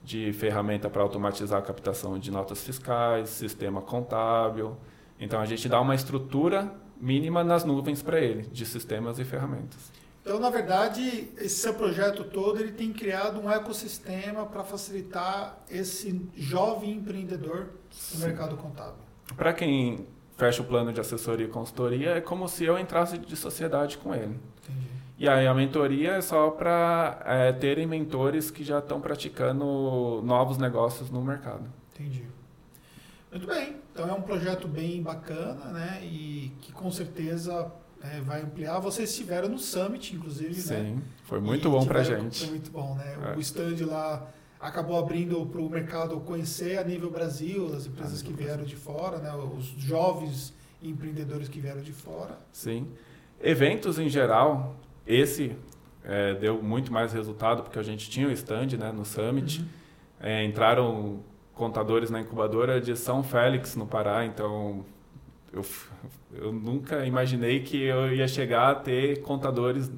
de 0.03 0.31
ferramenta 0.33 0.89
para 0.89 1.01
automatizar 1.01 1.59
a 1.59 1.61
captação 1.61 2.17
de 2.17 2.31
notas 2.31 2.63
fiscais, 2.63 3.29
sistema 3.29 3.81
contábil. 3.81 4.77
Então, 5.19 5.39
a 5.39 5.45
gente 5.45 5.67
dá 5.67 5.79
uma 5.81 5.93
estrutura 5.93 6.73
mínima 6.99 7.43
nas 7.43 7.65
nuvens 7.65 8.01
para 8.01 8.19
ele, 8.19 8.43
de 8.43 8.65
sistemas 8.65 9.19
e 9.19 9.25
ferramentas. 9.25 9.91
Então, 10.25 10.39
na 10.39 10.49
verdade, 10.49 11.29
esse 11.37 11.57
seu 11.57 11.75
projeto 11.75 12.23
todo 12.23 12.59
ele 12.59 12.71
tem 12.71 12.91
criado 12.91 13.39
um 13.39 13.49
ecossistema 13.49 14.43
para 14.45 14.63
facilitar 14.63 15.63
esse 15.69 16.27
jovem 16.35 16.93
empreendedor 16.93 17.69
no 18.13 18.19
mercado 18.19 18.57
contábil 18.57 19.05
para 19.33 19.53
quem 19.53 20.05
fecha 20.37 20.61
o 20.61 20.65
plano 20.65 20.91
de 20.91 20.99
assessoria 20.99 21.45
e 21.45 21.49
consultoria, 21.49 22.11
é 22.11 22.21
como 22.21 22.47
se 22.47 22.65
eu 22.65 22.77
entrasse 22.77 23.17
de 23.17 23.35
sociedade 23.35 23.97
com 23.97 24.13
ele. 24.13 24.37
Entendi. 24.63 24.87
E 25.17 25.29
aí 25.29 25.47
a 25.47 25.53
mentoria 25.53 26.11
é 26.11 26.21
só 26.21 26.49
para 26.51 27.21
é, 27.25 27.51
terem 27.53 27.87
mentores 27.87 28.51
que 28.51 28.63
já 28.63 28.79
estão 28.79 28.99
praticando 28.99 30.21
novos 30.23 30.57
negócios 30.57 31.09
no 31.09 31.23
mercado. 31.23 31.63
Entendi. 31.93 32.25
Muito 33.31 33.47
bem. 33.47 33.77
Então 33.91 34.09
é 34.09 34.13
um 34.13 34.21
projeto 34.21 34.67
bem 34.67 35.01
bacana, 35.01 35.65
né? 35.71 35.99
E 36.03 36.51
que 36.61 36.73
com 36.73 36.91
certeza 36.91 37.71
é, 38.13 38.21
vai 38.21 38.41
ampliar. 38.41 38.79
Vocês 38.79 39.09
estiveram 39.09 39.49
no 39.49 39.57
Summit, 39.57 40.15
inclusive, 40.15 40.53
Sim, 40.55 40.73
né? 40.73 40.83
Sim, 40.83 41.01
foi 41.23 41.39
muito 41.39 41.67
e 41.67 41.71
bom 41.71 41.85
para 41.85 42.03
gente. 42.03 42.39
Foi 42.39 42.49
muito 42.49 42.71
bom, 42.71 42.95
né? 42.95 43.17
É. 43.33 43.37
O 43.37 43.39
stand 43.39 43.85
lá 43.85 44.27
acabou 44.59 44.97
abrindo 44.97 45.45
para 45.45 45.61
o 45.61 45.69
mercado 45.69 46.19
conhecer 46.21 46.77
a 46.77 46.83
nível 46.83 47.09
Brasil 47.11 47.73
as 47.75 47.85
empresas 47.85 48.21
que 48.21 48.33
vieram 48.33 48.63
de 48.63 48.75
fora, 48.75 49.17
né? 49.19 49.31
os 49.35 49.65
jovens 49.77 50.53
empreendedores 50.81 51.47
que 51.47 51.59
vieram 51.59 51.81
de 51.81 51.91
fora. 51.91 52.37
Sim. 52.51 52.87
Eventos 53.41 53.99
em 53.99 54.09
geral, 54.09 54.75
esse 55.05 55.55
é, 56.03 56.33
deu 56.35 56.61
muito 56.61 56.91
mais 56.91 57.13
resultado 57.13 57.63
porque 57.63 57.79
a 57.79 57.83
gente 57.83 58.09
tinha 58.09 58.27
o 58.27 58.31
stand 58.31 58.77
né, 58.77 58.91
no 58.91 59.05
Summit. 59.05 59.59
Uhum. 59.61 59.67
É, 60.19 60.45
entraram 60.45 61.19
contadores 61.53 62.09
na 62.09 62.21
incubadora 62.21 62.79
de 62.79 62.95
São 62.95 63.23
Félix, 63.23 63.75
no 63.75 63.85
Pará, 63.85 64.25
então 64.25 64.85
eu, 65.53 65.65
eu 66.33 66.51
nunca 66.51 67.05
imaginei 67.05 67.61
que 67.61 67.81
eu 67.83 68.13
ia 68.13 68.27
chegar 68.27 68.71
a 68.71 68.75
ter 68.75 69.21
contadores 69.21 69.91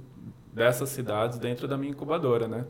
dessas 0.54 0.90
cidades 0.90 1.38
dentro 1.38 1.68
da 1.68 1.78
minha 1.78 1.92
incubadora, 1.92 2.48
né? 2.48 2.66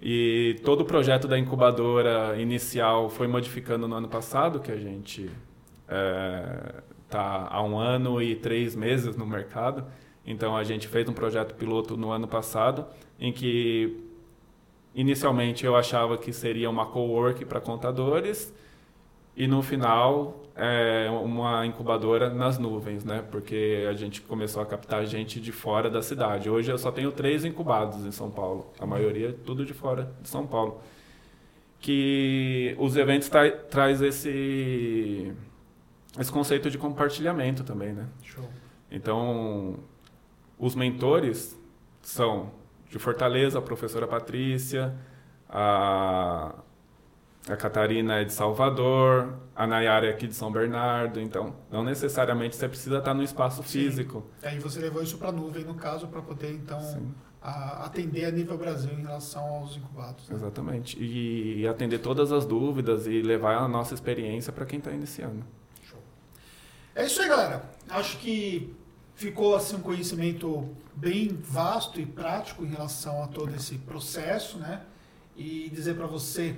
E 0.00 0.60
todo 0.64 0.82
o 0.82 0.84
projeto 0.84 1.26
da 1.26 1.36
incubadora 1.36 2.40
inicial 2.40 3.10
foi 3.10 3.26
modificando 3.26 3.88
no 3.88 3.96
ano 3.96 4.08
passado, 4.08 4.60
que 4.60 4.70
a 4.70 4.76
gente 4.76 5.28
está 7.04 7.48
é, 7.50 7.54
há 7.54 7.62
um 7.62 7.76
ano 7.76 8.22
e 8.22 8.36
três 8.36 8.76
meses 8.76 9.16
no 9.16 9.26
mercado. 9.26 9.84
Então 10.24 10.56
a 10.56 10.62
gente 10.62 10.86
fez 10.86 11.08
um 11.08 11.12
projeto 11.12 11.54
piloto 11.54 11.96
no 11.96 12.12
ano 12.12 12.28
passado, 12.28 12.86
em 13.18 13.32
que 13.32 14.04
inicialmente 14.94 15.66
eu 15.66 15.74
achava 15.74 16.16
que 16.16 16.32
seria 16.32 16.70
uma 16.70 16.86
co-work 16.86 17.44
para 17.44 17.60
contadores, 17.60 18.54
e 19.38 19.46
no 19.46 19.62
final 19.62 20.42
é, 20.56 21.08
uma 21.08 21.64
incubadora 21.64 22.28
nas 22.28 22.58
nuvens, 22.58 23.04
né? 23.04 23.24
Porque 23.30 23.86
a 23.88 23.92
gente 23.92 24.20
começou 24.20 24.60
a 24.60 24.66
captar 24.66 25.06
gente 25.06 25.40
de 25.40 25.52
fora 25.52 25.88
da 25.88 26.02
cidade. 26.02 26.50
Hoje 26.50 26.72
eu 26.72 26.76
só 26.76 26.90
tenho 26.90 27.12
três 27.12 27.44
incubados 27.44 28.04
em 28.04 28.10
São 28.10 28.28
Paulo. 28.28 28.72
A 28.80 28.84
maioria 28.84 29.32
tudo 29.46 29.64
de 29.64 29.72
fora 29.72 30.12
de 30.20 30.28
São 30.28 30.44
Paulo. 30.44 30.80
Que 31.78 32.74
os 32.80 32.96
eventos 32.96 33.28
tra 33.28 33.48
traz 33.48 34.02
esse 34.02 35.32
esse 36.18 36.32
conceito 36.32 36.68
de 36.68 36.76
compartilhamento 36.76 37.62
também, 37.62 37.92
né? 37.92 38.08
Show. 38.24 38.44
Então, 38.90 39.76
os 40.58 40.74
mentores 40.74 41.56
são 42.02 42.50
de 42.90 42.98
Fortaleza, 42.98 43.60
a 43.60 43.62
professora 43.62 44.08
Patrícia, 44.08 44.92
a 45.48 46.56
A 47.48 47.56
Catarina 47.56 48.20
é 48.20 48.24
de 48.24 48.32
Salvador, 48.32 49.34
a 49.56 49.66
Nayara 49.66 50.06
é 50.06 50.10
aqui 50.10 50.26
de 50.26 50.34
São 50.34 50.52
Bernardo, 50.52 51.18
então 51.18 51.56
não 51.70 51.82
necessariamente 51.82 52.56
você 52.56 52.68
precisa 52.68 52.98
estar 52.98 53.14
no 53.14 53.22
espaço 53.22 53.62
físico. 53.62 54.26
Sim. 54.40 54.46
Aí 54.48 54.58
você 54.58 54.80
levou 54.80 55.02
isso 55.02 55.16
para 55.16 55.30
a 55.30 55.32
nuvem, 55.32 55.64
no 55.64 55.74
caso, 55.74 56.06
para 56.08 56.20
poder 56.20 56.52
então 56.52 56.78
a, 57.40 57.86
atender 57.86 58.26
a 58.26 58.30
nível 58.30 58.58
Brasil 58.58 58.92
em 58.92 59.02
relação 59.02 59.42
aos 59.42 59.76
incubados. 59.76 60.28
Né? 60.28 60.36
Exatamente. 60.36 60.98
E, 61.02 61.60
e, 61.60 61.68
atender 61.68 61.98
todas 61.98 62.32
as 62.32 62.44
dúvidas 62.44 63.06
e 63.06 63.22
levar 63.22 63.56
a 63.56 63.68
nossa 63.68 63.94
experiência 63.94 64.52
para 64.52 64.66
quem 64.66 64.78
está 64.78 64.90
iniciando. 64.92 65.44
Show. 65.82 65.98
É 66.94 67.06
isso 67.06 67.22
aí, 67.22 67.28
galera. 67.28 67.62
Acho 67.88 68.18
que 68.18 68.76
ficou 69.14 69.56
assim 69.56 69.76
um 69.76 69.80
conhecimento 69.80 70.68
bem 70.94 71.28
vasto 71.28 72.00
e 72.00 72.06
prático 72.06 72.64
em 72.64 72.68
relação 72.68 73.22
a 73.22 73.26
todo 73.26 73.54
esse 73.54 73.78
processo, 73.78 74.58
né? 74.58 74.82
E 75.36 75.70
dizer 75.70 75.94
para 75.94 76.06
você 76.06 76.56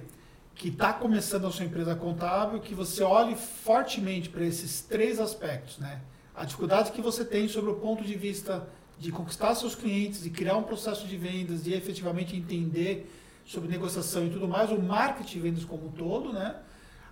que 0.60 0.68
está 0.68 0.92
começando 0.92 1.46
a 1.46 1.50
sua 1.50 1.64
empresa 1.64 1.94
contábil, 1.94 2.60
que 2.60 2.74
você 2.74 3.02
olhe 3.02 3.34
fortemente 3.34 4.28
para 4.28 4.44
esses 4.44 4.82
três 4.82 5.18
aspectos, 5.18 5.78
né? 5.78 6.02
A 6.34 6.44
dificuldade 6.44 6.92
que 6.92 7.00
você 7.00 7.24
tem 7.24 7.48
sobre 7.48 7.70
o 7.70 7.76
ponto 7.76 8.04
de 8.04 8.14
vista 8.14 8.68
de 8.98 9.10
conquistar 9.10 9.54
seus 9.54 9.74
clientes, 9.74 10.22
de 10.22 10.28
criar 10.28 10.58
um 10.58 10.62
processo 10.62 11.06
de 11.06 11.16
vendas, 11.16 11.64
de 11.64 11.72
efetivamente 11.72 12.36
entender 12.36 13.10
sobre 13.42 13.70
negociação 13.70 14.26
e 14.26 14.28
tudo 14.28 14.46
mais, 14.46 14.70
o 14.70 14.78
marketing 14.78 15.32
de 15.32 15.40
vendas 15.40 15.64
como 15.64 15.86
um 15.86 15.92
todo, 15.92 16.30
né? 16.30 16.56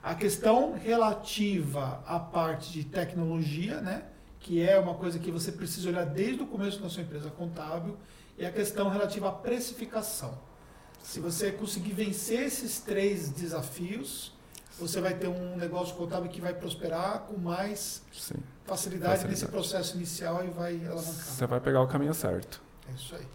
A 0.03 0.15
questão 0.15 0.75
relativa 0.75 2.05
à 2.07 2.21
parte 2.21 2.71
de 2.71 2.85
tecnologia, 2.85 3.81
né? 3.81 4.03
Que 4.39 4.61
é 4.61 4.79
uma 4.79 4.93
coisa 4.93 5.19
que 5.19 5.31
você 5.31 5.51
precisa 5.51 5.89
olhar 5.89 6.05
desde 6.05 6.43
o 6.43 6.47
começo 6.47 6.83
da 6.83 6.91
sua 6.91 7.03
empresa 7.03 7.31
contábil, 7.31 7.97
e 8.37 8.45
a 8.45 8.53
questão 8.53 8.91
relativa 8.91 9.31
à 9.31 9.33
precificação. 9.33 10.39
Se 11.09 11.21
você 11.21 11.51
conseguir 11.51 11.95
vencer 11.95 12.43
esses 12.43 12.81
três 12.81 13.31
desafios, 13.31 14.31
você 14.79 15.01
vai 15.01 15.15
ter 15.15 15.27
um 15.27 15.57
negócio 15.57 15.97
contábil 15.97 16.31
que 16.31 16.39
vai 16.39 16.53
prosperar 16.53 17.21
com 17.21 17.39
mais. 17.39 18.03
Facilidade, 18.13 18.45
facilidade 18.67 19.27
nesse 19.27 19.47
processo 19.47 19.97
inicial 19.97 20.45
e 20.45 20.49
vai 20.49 20.75
alavancar. 20.85 21.15
Você 21.15 21.47
vai 21.47 21.61
pegar 21.61 21.81
o 21.81 21.89
caminho 21.89 22.13
certo. 22.13 22.61
É 22.87 22.93
isso 22.93 23.17
aí. 23.17 23.27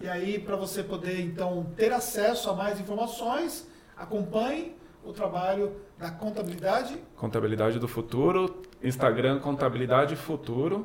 E 0.00 0.08
aí, 0.08 0.40
para 0.40 0.56
você 0.56 0.82
poder, 0.82 1.20
então, 1.20 1.64
ter 1.76 1.92
acesso 1.92 2.50
a 2.50 2.52
mais 2.52 2.80
informações, 2.80 3.64
acompanhe 3.96 4.74
o 5.04 5.12
trabalho 5.12 5.76
da 5.96 6.10
contabilidade. 6.10 7.00
Contabilidade 7.14 7.78
do 7.78 7.86
Futuro, 7.86 8.60
Instagram 8.82 9.38
Contabilidade 9.38 10.16
Futuro 10.16 10.84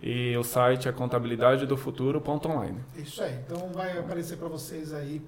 e 0.00 0.34
o 0.38 0.42
site 0.42 0.88
é 0.88 0.92
contabilidadedofuturo.online. 0.92 2.82
Isso 2.96 3.22
aí. 3.22 3.34
Então 3.44 3.68
vai 3.74 3.98
aparecer 3.98 4.38
para 4.38 4.48
vocês 4.48 4.94
aí 4.94 5.20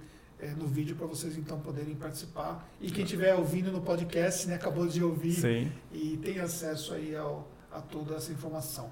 é, 0.44 0.54
no 0.56 0.66
vídeo 0.66 0.94
para 0.94 1.06
vocês 1.06 1.38
então 1.38 1.58
poderem 1.58 1.94
participar. 1.94 2.68
E 2.80 2.90
quem 2.90 3.04
estiver 3.04 3.34
ouvindo 3.34 3.72
no 3.72 3.80
podcast, 3.80 4.46
né, 4.46 4.56
acabou 4.56 4.86
de 4.86 5.02
ouvir 5.02 5.32
Sim. 5.32 5.72
e 5.92 6.18
tem 6.22 6.38
acesso 6.38 6.92
aí 6.92 7.16
ao, 7.16 7.48
a 7.72 7.80
toda 7.80 8.16
essa 8.16 8.30
informação. 8.30 8.90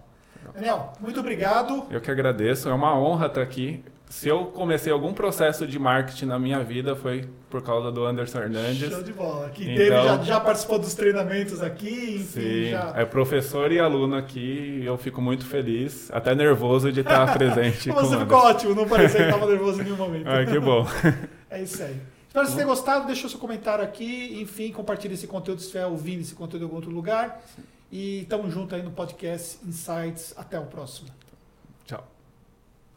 Daniel, 0.55 0.93
muito 0.99 1.21
obrigado. 1.21 1.87
Eu 1.91 2.01
que 2.01 2.11
agradeço, 2.11 2.69
é 2.69 2.75
uma 2.75 2.99
honra 2.99 3.27
estar 3.27 3.43
aqui. 3.43 3.85
Se 4.09 4.29
eu 4.29 4.47
comecei 4.47 4.93
algum 4.93 5.15
processo 5.15 5.67
de 5.67 5.79
marketing 5.79 6.27
na 6.27 6.39
minha 6.39 6.63
vida 6.63 6.95
foi 6.95 7.27
por 7.49 7.63
causa 7.63 7.91
do 7.91 8.05
Anderson 8.05 8.41
Hernandes. 8.41 8.91
Show 8.91 9.03
de 9.03 9.13
bola. 9.13 9.49
Que 9.49 9.63
então, 9.63 9.77
teve, 9.77 9.91
já, 9.91 10.23
já, 10.23 10.41
participou 10.41 10.79
dos 10.79 10.93
treinamentos 10.93 11.63
aqui, 11.63 12.17
enfim. 12.17 12.41
Sim, 12.41 12.71
já... 12.73 12.93
é 12.95 13.07
professor 13.07 13.73
e 13.73 13.81
aluno 13.81 14.15
aqui 14.17 14.83
eu 14.85 14.99
fico 14.99 15.23
muito 15.23 15.47
feliz, 15.47 16.11
até 16.13 16.35
nervoso 16.35 16.93
de 16.93 17.01
estar 17.01 17.33
presente. 17.33 17.91
Você 17.91 18.19
ficou 18.19 18.37
ótimo, 18.37 18.75
não 18.75 18.87
parecia 18.87 19.21
que 19.21 19.27
estava 19.31 19.47
nervoso 19.47 19.81
em 19.81 19.85
nenhum 19.85 19.97
momento. 19.97 20.27
Ah, 20.33 20.45
que 20.45 20.59
bom. 20.59 20.87
é 21.53 21.63
isso 21.63 21.83
aí. 21.83 22.01
Espero 22.27 22.47
que 22.47 22.51
você 22.51 22.57
tenha 22.57 22.67
gostado, 22.67 23.07
deixa 23.07 23.27
o 23.27 23.31
seu 23.31 23.39
comentário 23.39 23.85
aqui, 23.85 24.41
enfim, 24.41 24.73
compartilhe 24.73 25.15
esse 25.15 25.27
conteúdo 25.27 25.59
se 25.59 25.67
estiver 25.67 25.85
ouvindo 25.87 26.23
esse 26.23 26.35
conteúdo 26.35 26.63
em 26.63 26.65
algum 26.65 26.77
outro 26.77 26.91
lugar. 26.91 27.43
E 27.91 28.21
estamos 28.23 28.53
juntos 28.53 28.73
aí 28.73 28.83
no 28.83 28.91
podcast 28.91 29.59
Insights. 29.67 30.33
Até 30.35 30.59
o 30.59 30.65
próximo. 30.65 31.09